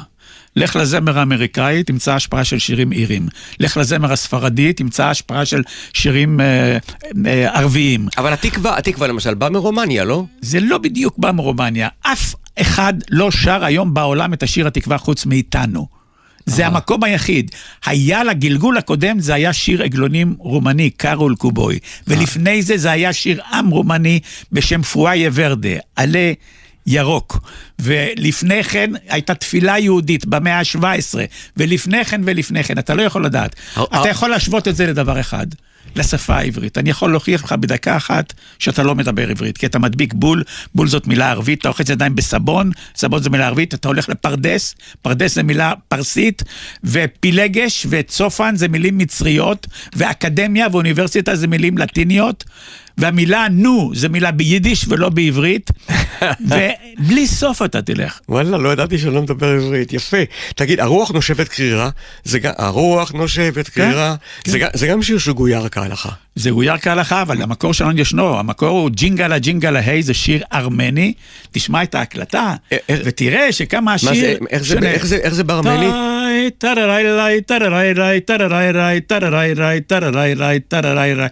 [0.56, 3.28] לך לזמר האמריקאי, תמצא השפעה של שירים אירים.
[3.60, 6.78] לך לזמר הספרדי, תמצא השפעה של שירים אה,
[7.26, 8.08] אה, ערביים.
[8.18, 10.24] אבל התקווה, התקווה למשל, בא מרומניה, לא?
[10.40, 11.88] זה לא בדיוק בא מרומניה.
[12.00, 15.86] אף אחד לא שר היום בעולם את השיר התקווה חוץ מאיתנו.
[16.46, 17.50] זה המקום היחיד.
[17.86, 21.78] היה לגלגול הקודם, זה היה שיר עגלונים רומני, קארול קובוי.
[22.08, 24.20] ולפני זה, זה היה שיר עם רומני
[24.52, 26.32] בשם פואיה ורדה, עלה
[26.86, 27.38] ירוק.
[27.78, 31.14] ולפני כן הייתה תפילה יהודית במאה ה-17,
[31.56, 33.56] ולפני כן ולפני כן, אתה לא יכול לדעת.
[33.74, 35.46] אתה יכול להשוות את זה לדבר אחד.
[35.96, 36.78] לשפה העברית.
[36.78, 40.42] אני יכול להוכיח לך בדקה אחת שאתה לא מדבר עברית, כי אתה מדביק בול,
[40.74, 44.74] בול זאת מילה ערבית, אתה רוחץ ידיים בסבון, סבון זה מילה ערבית, אתה הולך לפרדס,
[45.02, 46.42] פרדס זה מילה פרסית,
[46.84, 49.66] ופילגש וצופן זה מילים מצריות,
[49.96, 52.44] ואקדמיה ואוניברסיטה זה מילים לטיניות.
[52.98, 55.70] והמילה נו זה מילה ביידיש ולא בעברית,
[57.00, 58.18] ובלי סוף אתה תלך.
[58.28, 60.16] וואלה, לא ידעתי שאני לא מדבר עברית, יפה.
[60.56, 61.90] תגיד, הרוח נושבת קרירה,
[62.24, 64.14] זה גם, הרוח נושבת קרירה,
[64.46, 66.08] זה, גם- זה גם שיר שגויר כהלכה.
[66.34, 71.12] זה גויר כהלכה, אבל המקור שלנו ישנו, המקור הוא ג'ינגלה ג'ינגלה היי, זה שיר ארמני,
[71.52, 72.54] תשמע את ההקלטה,
[72.90, 74.10] ותראה שכמה השיר...
[74.10, 74.78] מה זה, איך זה.
[74.78, 75.94] איך זה, איך זה בארמנית?
[76.26, 81.28] ליי, טרליי ליי, טרליי ליי, טרליי ליי, טרליי ליי, טרליי ליי, טרליי ליי,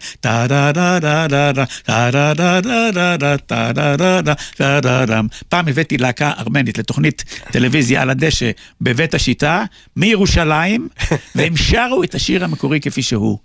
[4.57, 9.65] טררררררה, פעם הבאתי להקה ארמנית לתוכנית טלוויזיה על הדשא בבית השיטה,
[9.97, 10.89] מירושלים,
[11.35, 13.39] והם שרו את השיר המקורי כפי שהוא.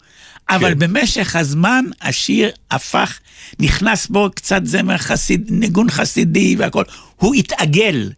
[0.50, 0.80] אבל כן.
[0.80, 3.20] במשך הזמן השיר הפך,
[3.60, 6.84] נכנס בו קצת זמר חסיד, ניגון חסידי והכל,
[7.16, 8.10] הוא התעגל.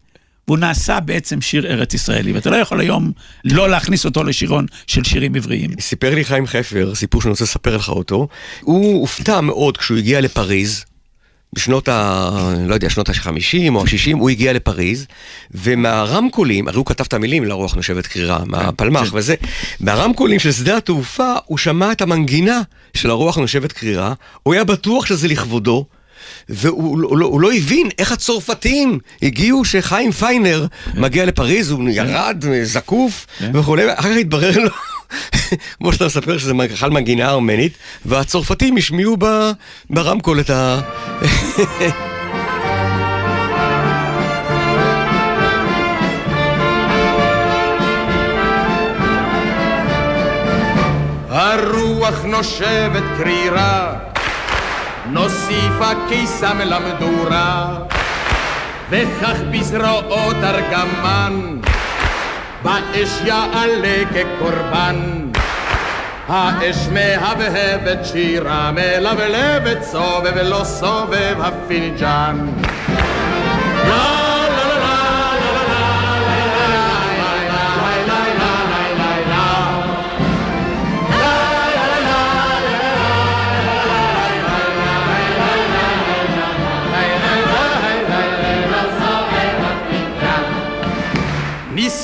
[0.51, 3.11] והוא נעשה בעצם שיר ארץ ישראלי, ואתה לא יכול היום
[3.43, 5.69] לא להכניס אותו לשירון של שירים עבריים.
[5.79, 8.27] סיפר לי חיים חפר, סיפור שאני רוצה לספר לך אותו.
[8.61, 10.85] הוא הופתע מאוד כשהוא הגיע לפריז,
[11.53, 12.29] בשנות ה...
[12.67, 15.07] לא יודע, שנות ה-50 או ה-60, הוא הגיע לפריז,
[15.51, 19.17] ומהרמקולים, הרי הוא כתב את המילים לרוח נושבת קרירה, מהפלמ"ח כן.
[19.17, 19.35] וזה,
[19.79, 22.61] מהרמקולים של שדה התעופה, הוא שמע את המנגינה
[22.93, 25.85] של הרוח נושבת קרירה, הוא היה בטוח שזה לכבודו.
[26.49, 32.45] והוא הוא, לא- הוא לא הבין איך הצרפתים הגיעו שחיים פיינר מגיע לפריז, הוא ירד
[32.63, 34.69] זקוף וכולי, אחר כך התברר לו,
[35.77, 37.73] כמו שאתה מספר שזה בכלל מנגינה ארמנית,
[38.05, 39.17] והצרפתים השמיעו
[39.89, 40.79] ברמקול את ה...
[51.33, 53.93] הרוח נושבת קרירה,
[55.05, 57.67] נוסיפה קיסם למדורה,
[58.89, 61.57] וכך בזרועות ארגמן,
[62.63, 64.95] באש יעלה כקורבן.
[66.27, 72.47] האש מהבהבת שירה, מלבלבת סובב לא סובב הפינג'אן.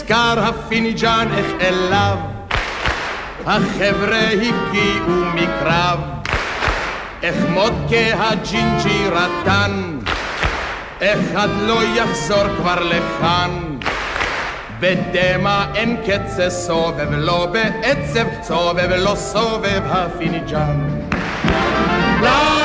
[0.09, 2.17] נזכור הפינג'אן איך אליו
[3.45, 5.99] החבר'ה הגיעו מקרב.
[7.23, 9.99] איך מוטקה הג'ינג'י רטן
[11.01, 13.51] אחד לא יחזור כבר לכאן.
[14.79, 20.99] בדמע אין קץ הוא סובב לו, בעצב סובב לו, סובב הפינג'אן
[22.21, 22.56] לה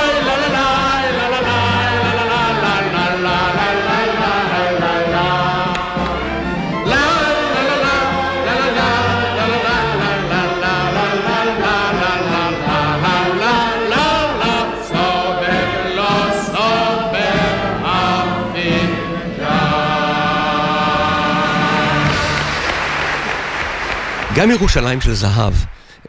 [24.35, 25.55] גם ירושלים של זהב,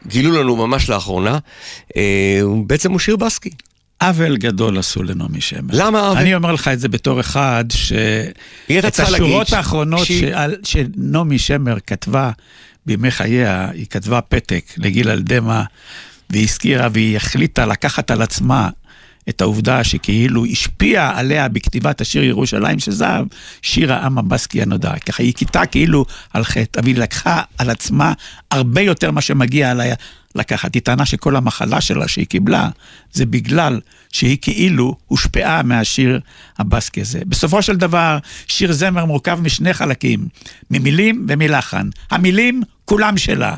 [0.08, 1.38] גילו לנו ממש לאחרונה,
[1.98, 2.02] אה,
[2.68, 3.50] בעצם הוא שיר בסקי.
[4.02, 5.62] עוול גדול עשו לנעמי שמר.
[5.74, 6.18] למה עוול?
[6.18, 7.92] אני אומר לך את זה בתור אחד ש...
[7.92, 7.98] היא
[8.76, 12.32] הייתה את צריכה להגיד השורות ש- האחרונות שהיא- שעל- שנעמי שמר כתבה
[12.86, 15.64] בימי חייה, היא כתבה פתק לגיל אלדמה,
[16.30, 18.70] והיא הזכירה והיא החליטה לקחת על עצמה
[19.30, 23.26] את העובדה שכאילו השפיעה עליה בכתיבת השיר ירושלים של זהב,
[23.62, 24.94] שיר העם הבסקי הנודע.
[24.98, 28.14] ככה היא כיתה כאילו על חטא, אבל היא לקחה על עצמה
[28.52, 29.96] הרבה יותר מה שמגיע עליה
[30.36, 30.74] לקחת.
[30.74, 32.70] היא טענה שכל המחלה שלה שהיא קיבלה,
[33.12, 33.80] זה בגלל
[34.12, 36.20] שהיא כאילו הושפעה מהשיר
[36.60, 37.20] הבסקי הזה.
[37.28, 38.18] בסופו של דבר,
[38.48, 40.28] שיר זמר מורכב משני חלקים,
[40.72, 41.90] ממילים ומלחן.
[42.12, 43.56] המילים, כולם שלה.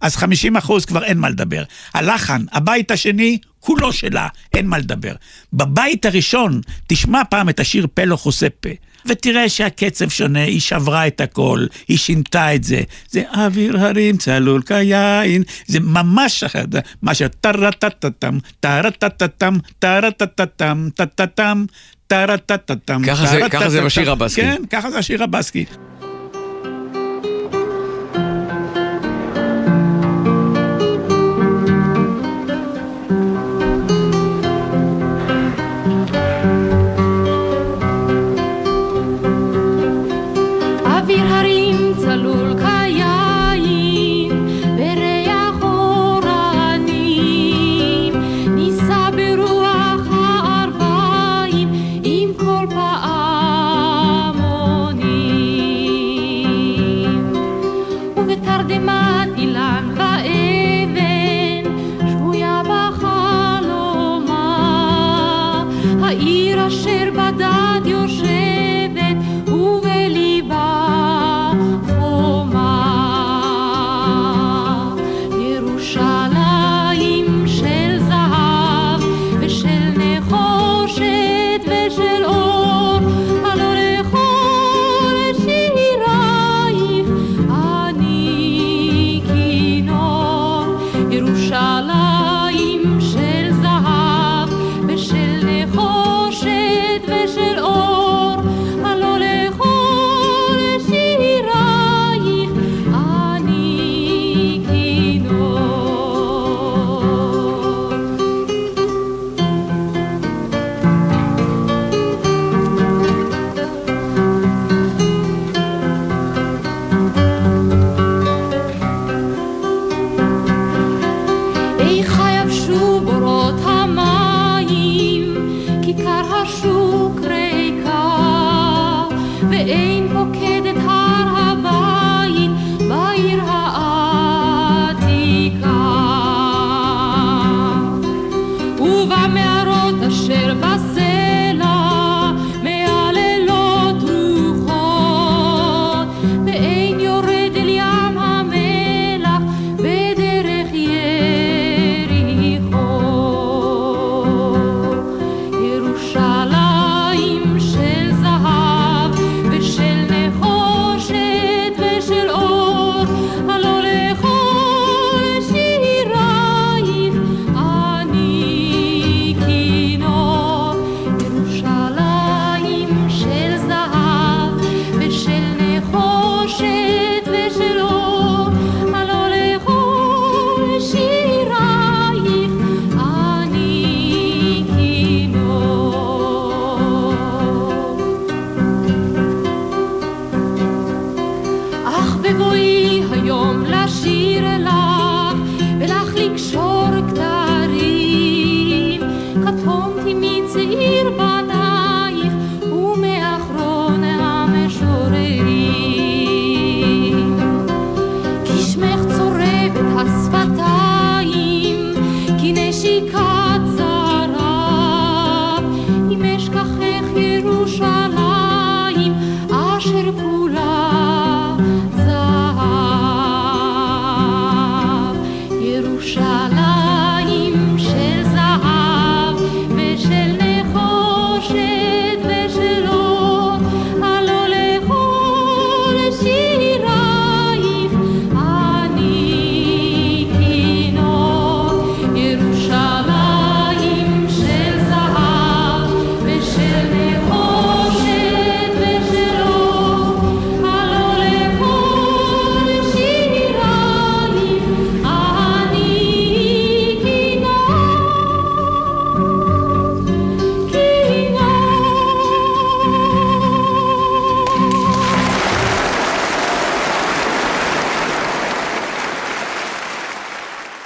[0.00, 1.62] אז 50 אחוז כבר אין מה לדבר.
[1.94, 5.12] הלחן, הבית השני, כולו שלה, אין מה לדבר.
[5.52, 8.68] בבית הראשון, תשמע פעם את השיר פלו חוסה פה,
[9.06, 12.80] ותראה שהקצב שונה, היא שברה את הכל, היא שינתה את זה.
[13.10, 16.64] זה אוויר הרים צלול כיין, זה ממש אחר,
[17.02, 17.22] מה ש...
[17.40, 21.64] טה-רה-טה-טה-טם, טה-רה-טה-טה-טם, טה-רה-טה-טה-טם, טה-טה-טם,
[22.06, 23.82] טה-רה-טה-טה-טם, ככה זה- ככה זה.
[23.84, 24.40] בשיר הבסקי.
[24.40, 25.64] כן, ככה זה השיר הבסקי.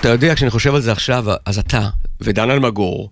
[0.08, 1.88] אתה יודע, כשאני חושב על זה עכשיו, אז אתה
[2.20, 3.10] ודן אלמגור,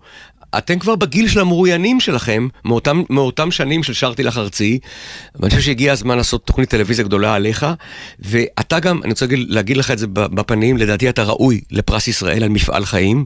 [0.57, 4.79] אתם כבר בגיל של המרואיינים שלכם, מאותם, מאותם שנים של שרתי לך ארצי,
[5.35, 7.65] ואני חושב שהגיע הזמן לעשות תוכנית טלוויזיה גדולה עליך,
[8.19, 12.43] ואתה גם, אני רוצה להגיד, להגיד לך את זה בפנים, לדעתי אתה ראוי לפרס ישראל
[12.43, 13.23] על מפעל חיים,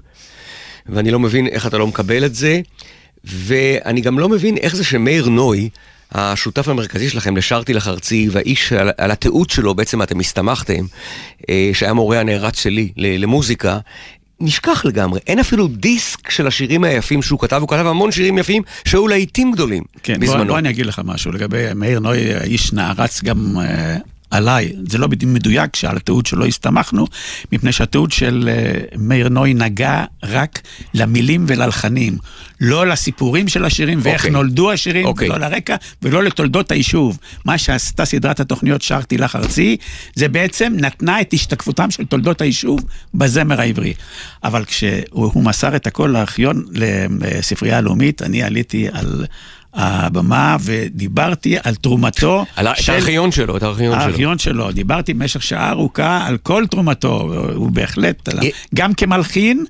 [0.86, 2.61] ואני לא מבין איך אתה לא מקבל את זה,
[3.24, 5.69] ואני גם לא מבין איך זה שמאיר נוי,
[6.12, 10.86] השותף המרכזי שלכם לשרתי לך ארצי, והאיש על, על התיעוד שלו בעצם אתם הסתמכתם,
[11.49, 13.78] אה, שהיה מורה הנערץ שלי למוזיקה,
[14.41, 18.64] נשכח לגמרי, אין אפילו דיסק של השירים היפים שהוא כתב, הוא כתב המון שירים יפים
[18.86, 20.45] שהיו להיטים גדולים כן, בוא, בזמנו.
[20.45, 23.97] בוא אני אגיד לך משהו לגבי מאיר נוי, איש נערץ גם אה,
[24.32, 24.73] עליי.
[24.89, 27.07] זה לא בדיוק מדויק שעל התיעוד שלו הסתמכנו,
[27.51, 30.61] מפני שהתיעוד של אה, מאיר נוי נגע רק
[30.93, 32.17] למילים וללחנים,
[32.61, 34.32] לא לסיפורים של השירים ואיך אוקיי.
[34.32, 35.29] נולדו השירים, אוקיי.
[35.29, 37.17] ולא לרקע ולא לתולדות היישוב.
[37.45, 39.77] מה שעשתה סדרת התוכניות שרתי לך ארצי,
[40.15, 42.79] זה בעצם נתנה את השתקפותם של תולדות היישוב
[43.13, 43.93] בזמר העברי.
[44.43, 49.25] אבל כשהוא הוא מסר את הכל לארכיון, לספרייה הלאומית, אני עליתי על...
[49.74, 54.01] הבמה ודיברתי על תרומתו על את הארכיון שלו, את הארכיון שלו.
[54.01, 58.49] הארכיון שלו, דיברתי במשך שעה ארוכה על כל תרומתו, הוא בהחלט, אה.
[58.76, 59.65] גם כמלחין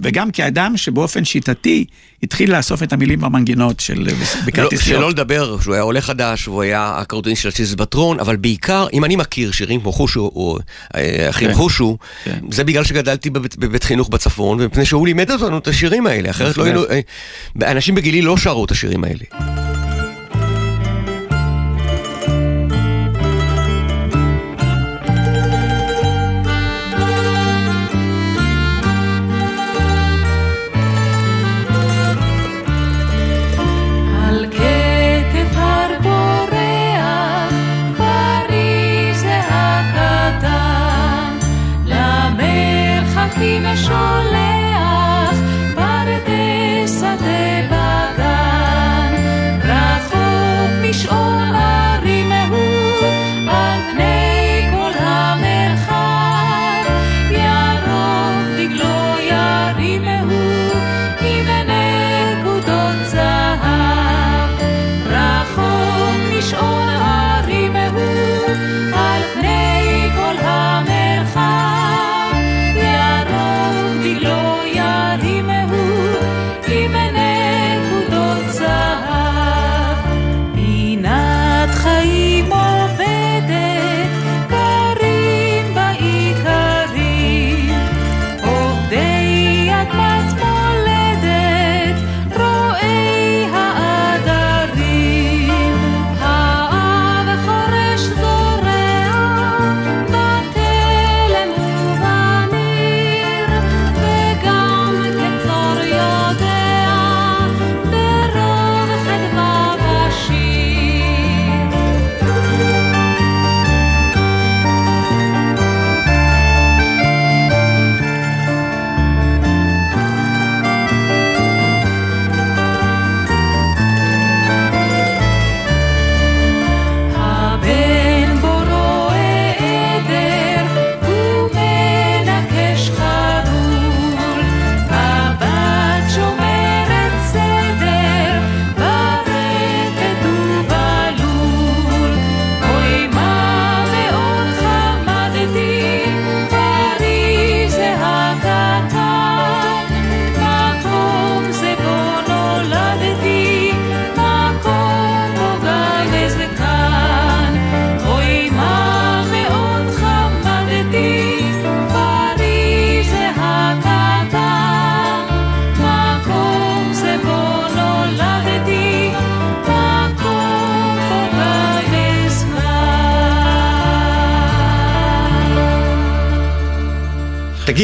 [0.00, 1.84] וגם כאדם שבאופן שיטתי
[2.22, 4.12] התחיל לאסוף את המילים והמנגינות של לא,
[4.46, 4.98] בכרטיסיות.
[4.98, 9.04] שלא לדבר, שהוא היה עולה חדש, והוא היה הקרדוניסט של השיז בטרון, אבל בעיקר, אם
[9.04, 10.58] אני מכיר שירים כמו חושו, או
[10.96, 11.54] אה, אחים כן.
[11.54, 12.38] חושו, כן.
[12.50, 16.56] זה בגלל שגדלתי בבית, בבית חינוך בצפון, ומפני שהוא לימד אותנו את השירים האלה, אחרת
[16.56, 16.82] לא היינו...
[16.84, 17.00] אה,
[17.70, 19.24] אנשים בגילי לא שרו את השירים האלה.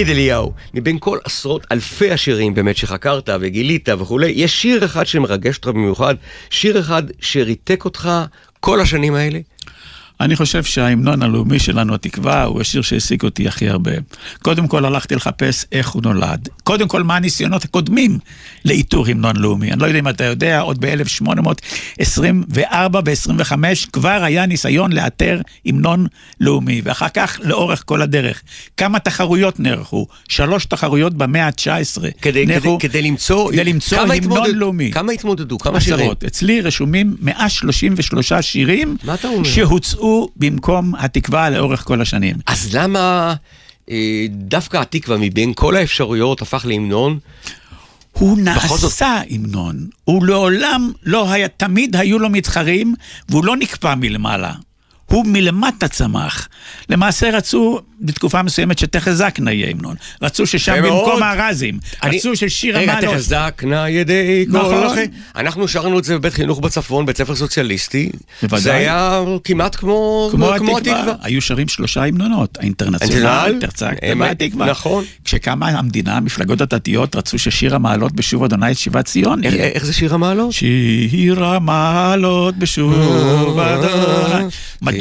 [0.02, 5.56] תגיד אליהו, מבין כל עשרות אלפי השירים באמת שחקרת וגילית וכולי, יש שיר אחד שמרגש
[5.56, 6.14] אותך במיוחד,
[6.50, 8.10] שיר אחד שריתק אותך
[8.60, 9.38] כל השנים האלה?
[10.22, 13.90] אני חושב שההמנון הלאומי שלנו, התקווה, הוא השיר שהעסיק אותי הכי הרבה.
[14.42, 16.48] קודם כל הלכתי לחפש איך הוא נולד.
[16.64, 18.18] קודם כל, מה הניסיונות הקודמים
[18.64, 19.72] לאיתור המנון לאומי.
[19.72, 22.70] אני לא יודע אם אתה יודע, עוד ב-1824
[23.04, 23.52] ב-25
[23.92, 26.06] כבר היה ניסיון לאתר המנון
[26.40, 28.42] לאומי, ואחר כך לאורך כל הדרך.
[28.76, 30.06] כמה תחרויות נערכו?
[30.28, 32.78] שלוש תחרויות במאה ה-19 כדי, נערכו.
[32.78, 34.90] כדי, כדי למצוא, כדי למצוא כמה המנון התמודד- לאומי.
[34.92, 35.58] כמה התמודדו?
[35.58, 36.00] כמה שירים?
[36.00, 36.24] עשרות.
[36.24, 39.16] אצלי רשומים 133 שירים מה
[40.36, 42.36] במקום התקווה לאורך כל השנים.
[42.46, 43.34] אז למה
[43.90, 47.18] אה, דווקא התקווה מבין כל האפשרויות הפך להמנון?
[48.12, 52.94] הוא נעשה המנון, הוא לעולם לא היה, תמיד היו לו מתחרים,
[53.28, 54.52] והוא לא נקפא מלמעלה.
[55.12, 56.48] הוא מלמטה צמח.
[56.88, 59.94] למעשה רצו בתקופה מסוימת שתחזקנה יהיה המנון.
[60.22, 61.04] רצו ששם יפה מאוד.
[61.06, 63.14] במקום הארזים, אני- רצו ששיר רגע, המעלות.
[63.14, 64.86] תחזקנה ידי כל נכון.
[64.86, 65.04] אחי.
[65.36, 68.10] אנחנו שרנו את זה בבית חינוך בצפון, בית ספר סוציאליסטי.
[68.42, 68.60] בוודאי.
[68.60, 74.66] זה היה כמעט כמו כמו כמו התקווה, היו שרים שלושה המנונות, האינטרנציונל, תרצקת אמת, והתקווה.
[74.70, 75.04] נכון.
[75.24, 79.44] כשקמה המדינה, המפלגות הדתיות רצו ששיר המעלות בשוב אדוני את שיבת ציון.
[79.44, 80.52] איך- זה שיר המעלות?
[80.52, 84.44] שיר המעלות בשוב אדוני.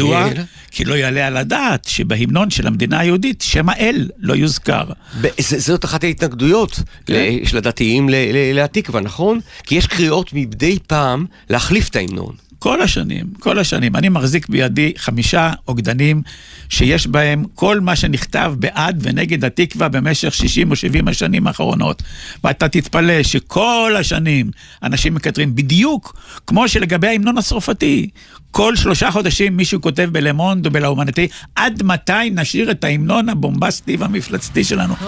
[0.06, 0.30] מדוע?
[0.72, 4.84] כי לא יעלה על הדעת שבהמנון של המדינה היהודית שם האל לא יוזכר.
[5.22, 5.28] ב-
[5.58, 7.14] זאת אחת ההתנגדויות כן.
[7.14, 9.40] ל- של הדתיים ל- ל- להתקווה, נכון?
[9.64, 12.36] כי יש קריאות מדי פעם להחליף את ההמנון.
[12.62, 13.96] כל השנים, כל השנים.
[13.96, 16.22] אני מחזיק בידי חמישה אוגדנים
[16.70, 22.04] שיש בהם כל מה שנכתב בעד ונגד התקווה במשך 60 או 70 השנים האחרונות.
[22.44, 24.52] ואתה תתפלא שכל השנים
[24.84, 26.16] אנשים מקטרים בדיוק
[26.48, 28.10] כמו שלגבי ההמנון הצרפתי.
[28.52, 34.64] כל שלושה חודשים מישהו כותב בלמונד או בלאומנטי, עד מתי נשאיר את ההמנון הבומבסטי והמפלצתי
[34.64, 34.96] שלנו?
[34.96, 35.06] כל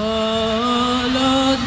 [1.15, 1.59] עוד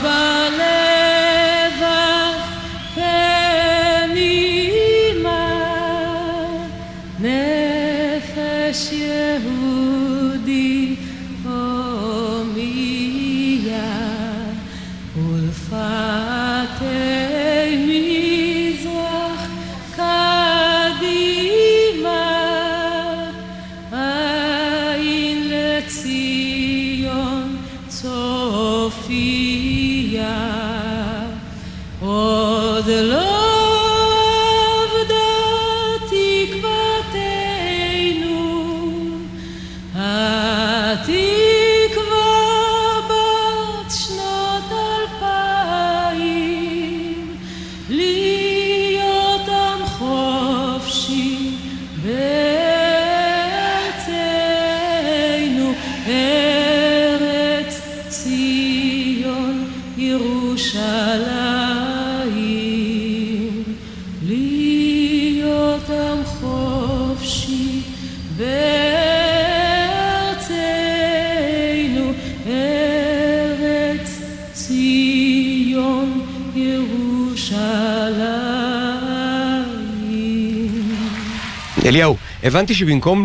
[82.47, 83.24] הבנתי שבמקום.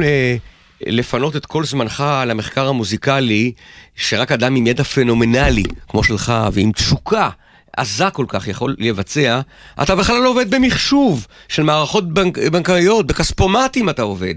[0.88, 3.52] לפנות את כל זמנך על המחקר המוזיקלי,
[3.96, 7.30] שרק אדם עם ידע פנומנלי כמו שלך ועם תשוקה
[7.78, 9.42] עזה כל כך יכול לבצע,
[9.82, 12.38] אתה בכלל לא עובד במחשוב של מערכות בנק...
[12.38, 14.34] בנקאיות, בכספומטים אתה עובד.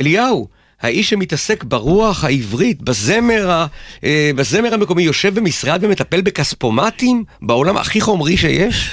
[0.00, 0.48] אליהו,
[0.80, 3.66] האיש שמתעסק ברוח העברית, בזמר, ה...
[4.04, 8.90] אה, בזמר המקומי, יושב במשרד ומטפל בכספומטים בעולם הכי חומרי שיש?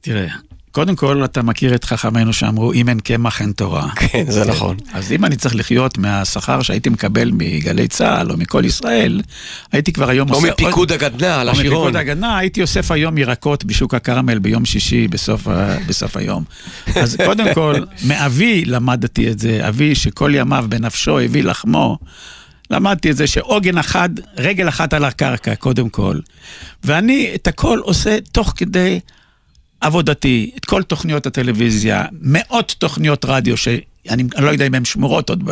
[0.00, 0.28] תראה,
[0.74, 3.90] קודם כל אתה מכיר את חכמינו שאמרו, אם אין קמח אין תורה.
[4.00, 4.76] כן, זה נכון.
[4.92, 9.20] אז אם אני צריך לחיות מהשכר שהייתי מקבל מגלי צה"ל או מכל ישראל,
[9.72, 10.50] הייתי כבר היום או עושה...
[10.52, 11.78] מפיקוד עוד- הגדנ"ע על או השירון.
[11.88, 15.08] מפיקוד הגנה, הייתי אוסף היום ירקות בשוק הכרמל ביום שישי
[15.88, 16.44] בסוף היום.
[16.96, 17.74] אז קודם כל,
[18.06, 21.98] מאבי למדתי את זה, אבי שכל ימיו בנפשו הביא לחמו.
[22.70, 26.18] למדתי את זה שעוגן אחד, רגל אחת על הקרקע, קודם כל.
[26.84, 29.00] ואני את הכל עושה תוך כדי
[29.84, 35.50] עבודתי, את כל תוכניות הטלוויזיה, מאות תוכניות רדיו, שאני לא יודע אם הן שמורות עוד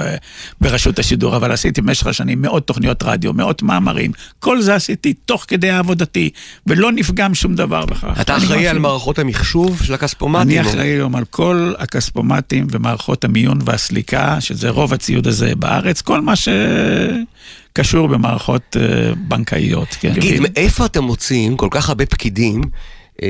[0.60, 5.44] ברשות השידור, אבל עשיתי במשך השנים מאות תוכניות רדיו, מאות מאמרים, כל זה עשיתי תוך
[5.48, 6.30] כדי עבודתי,
[6.66, 8.20] ולא נפגם שום דבר בכך.
[8.20, 10.58] אתה אני אחראי על מערכות המחשוב של הכספומטים?
[10.58, 16.20] אני אחראי היום על כל הכספומטים ומערכות המיון והסליקה, שזה רוב הציוד הזה בארץ, כל
[16.20, 19.96] מה שקשור במערכות אה, בנקאיות.
[20.00, 20.14] כן.
[20.14, 22.62] תגיד, מאיפה אתם מוצאים כל כך הרבה פקידים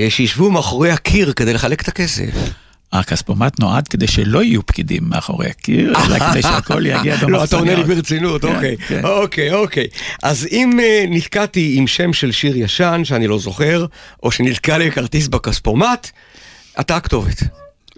[0.09, 2.31] שישבו מאחורי הקיר כדי לחלק את הכסף?
[2.93, 7.31] הכספומט נועד כדי שלא יהיו פקידים מאחורי הקיר, אלא כדי שהכל יגיע במחסניות.
[7.31, 8.77] לא, אתה עונה לי ברצינות, כן, אוקיי.
[8.77, 9.05] כן.
[9.05, 9.87] אוקיי, אוקיי.
[10.23, 13.87] אז אם אה, נתקעתי עם שם של שיר ישן שאני לא זוכר,
[14.23, 16.11] או שנתקע לי כרטיס בכספומט,
[16.81, 17.43] אתה הכתובת.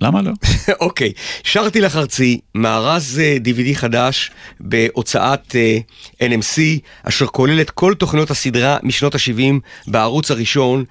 [0.04, 0.32] למה לא?
[0.86, 4.30] אוקיי, שרתי לך ארצי, מארז אה, DVD חדש
[4.60, 5.78] בהוצאת אה,
[6.20, 6.60] NMC,
[7.02, 9.54] אשר כולל את כל תוכניות הסדרה משנות ה-70
[9.86, 10.84] בערוץ הראשון,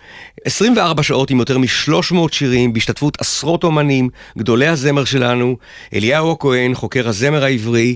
[0.46, 5.58] 24 שעות עם יותר מ-300 שירים, בהשתתפות עשרות אומנים, גדולי הזמר שלנו,
[5.94, 7.96] אליהו הכהן, חוקר הזמר העברי.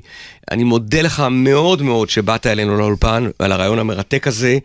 [0.52, 4.58] אני מודה לך מאוד מאוד שבאת אלינו לאולפן, על הרעיון המרתק הזה,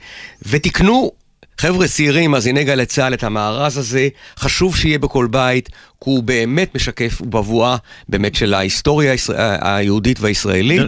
[0.42, 1.11] ותקנו
[1.59, 5.74] חבר'ה צעירים, מאזיני גלי צה"ל, את המארז הזה, חשוב שיהיה בכל בית, כי
[6.11, 7.76] הוא באמת משקף, בבואה
[8.09, 10.82] באמת של ההיסטוריה הישראל- היהודית והישראלית,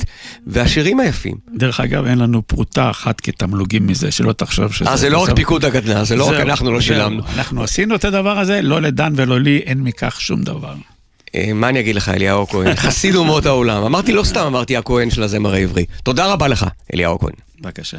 [0.46, 1.34] והשירים היפים.
[1.54, 4.90] דרך אגב, אין לנו פרוטה אחת כתמלוגים מזה, שלא תחשוב שזה...
[4.90, 6.80] אה, זה לא רק בסוף- פיקוד הגדנ"ע, זה לא רק אנחנו לא.
[6.80, 7.22] שילמנו.
[7.36, 10.74] אנחנו עשינו את הדבר הזה, לא לדן ולא לי, אין מכך שום דבר.
[11.34, 12.74] אה, מה אני אגיד לך, אליהו הכהן?
[12.84, 13.82] חסיד אומות העולם.
[13.84, 15.84] אמרתי, לא סתם אמרתי הכהן של הזמר העברי.
[16.02, 17.32] תודה רבה לך, אליהו הכהן.
[17.60, 17.98] בבקשה.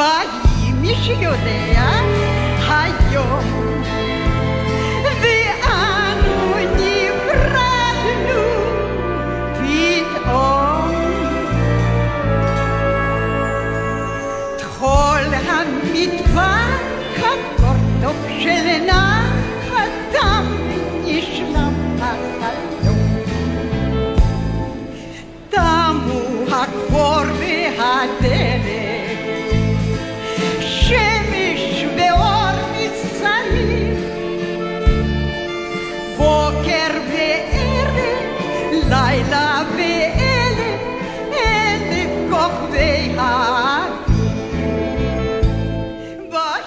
[0.00, 1.90] ואם מי שיודע
[2.68, 3.69] היום ואנו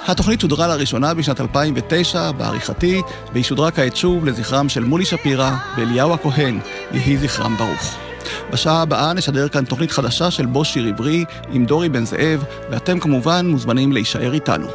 [0.07, 3.01] התוכנית שודרה לראשונה בשנת 2009 בעריכתי,
[3.33, 6.59] והיא שודרה כעת שוב לזכרם של מולי שפירא ואליהו הכהן,
[6.91, 7.97] יהי זכרם ברוך.
[8.51, 12.99] בשעה הבאה נשדר כאן תוכנית חדשה של בו שיר עברי עם דורי בן זאב, ואתם
[12.99, 14.67] כמובן מוזמנים להישאר איתנו.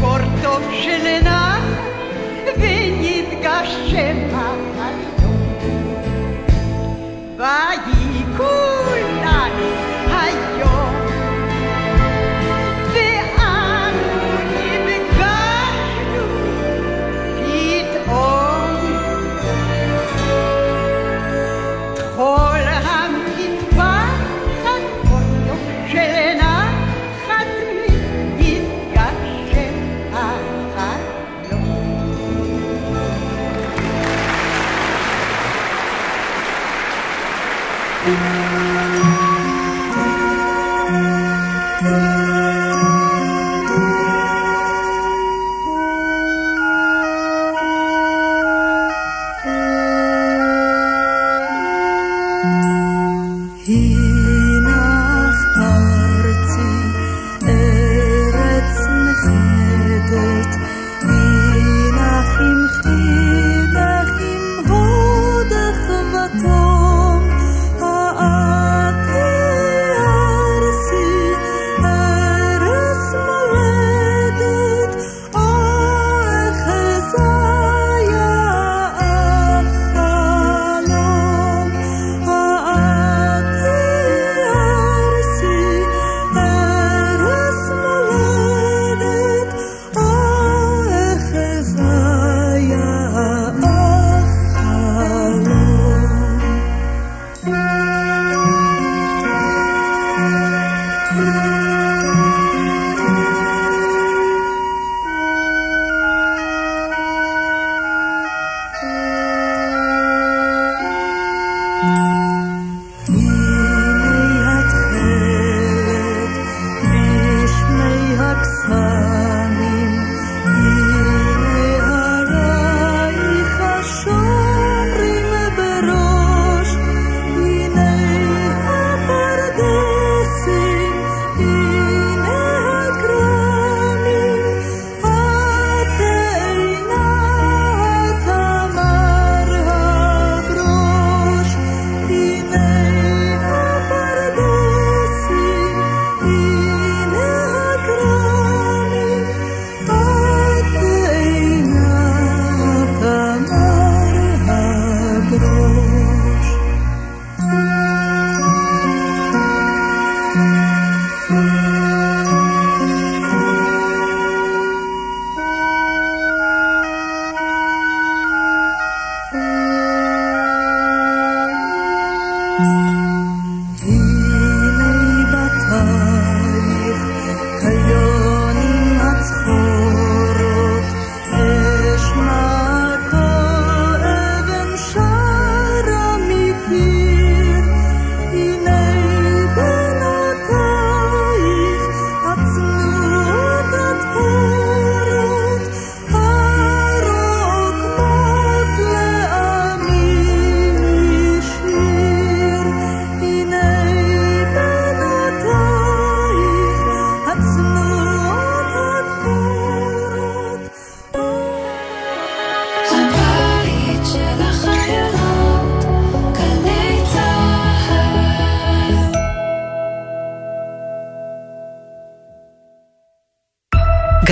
[0.00, 1.06] כל טוב של
[2.56, 5.40] ונתגשם החלום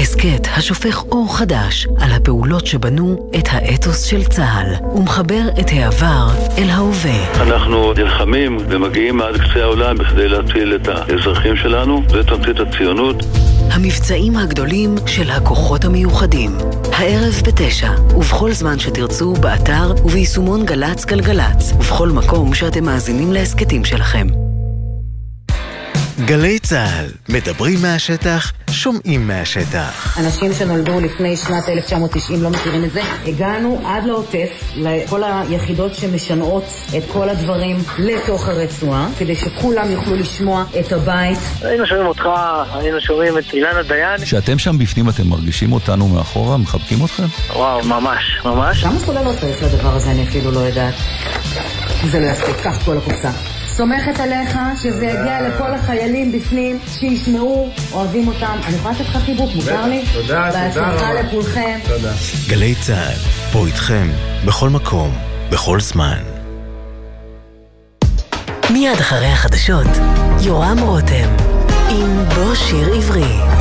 [0.00, 6.28] הסכת השופך אור חדש על הפעולות שבנו את האתוס של צה"ל ומחבר את העבר
[6.58, 7.42] אל ההווה.
[7.42, 13.16] אנחנו נלחמים ומגיעים עד קצה העולם בכדי להציל את האזרחים שלנו, זה תמצית הציונות.
[13.70, 16.50] המבצעים הגדולים של הכוחות המיוחדים.
[16.92, 24.45] הערב בתשע, ובכל זמן שתרצו, באתר וביישומון גל"צ גלגלצ, ובכל מקום שאתם מאזינים להסכתים שלכם.
[26.24, 30.18] גלי צה"ל, מדברים מהשטח, שומעים מהשטח.
[30.20, 33.00] אנשים שנולדו לפני שנת 1990 לא מכירים את זה.
[33.26, 36.64] הגענו עד לעוטף, לכל היחידות שמשנעות
[36.96, 41.38] את כל הדברים לתוך הרצועה, כדי שכולם יוכלו לשמוע את הבית.
[41.62, 42.28] היינו שומעים אותך,
[42.72, 44.20] היינו שומעים את אילנה דיין.
[44.20, 46.56] כשאתם שם בפנים אתם מרגישים אותנו מאחורה?
[46.56, 47.24] מחבקים אתכם?
[47.52, 48.82] וואו, ממש, ממש.
[48.82, 50.10] כמה סוללות צריך לדבר הזה?
[50.10, 50.94] אני אפילו לא יודעת.
[52.10, 53.30] זה לא יספיק, קח כל הקופסה.
[53.76, 58.58] סומכת עליך שזה יגיע לכל החיילים בפנים, שישמעו, אוהבים אותם.
[58.66, 60.04] אני יכולה לתת לך חיבוק, מותר לי?
[60.12, 60.50] תודה, תודה.
[60.50, 61.78] בהצלחה לכולכם.
[61.88, 62.12] תודה.
[62.48, 63.16] גלי צה"ל,
[63.52, 64.08] פה איתכם,
[64.46, 65.14] בכל מקום,
[65.50, 66.18] בכל זמן.
[68.70, 69.86] מיד אחרי החדשות,
[70.40, 71.28] יורם רותם,
[71.88, 73.55] עם בוא שיר עברי.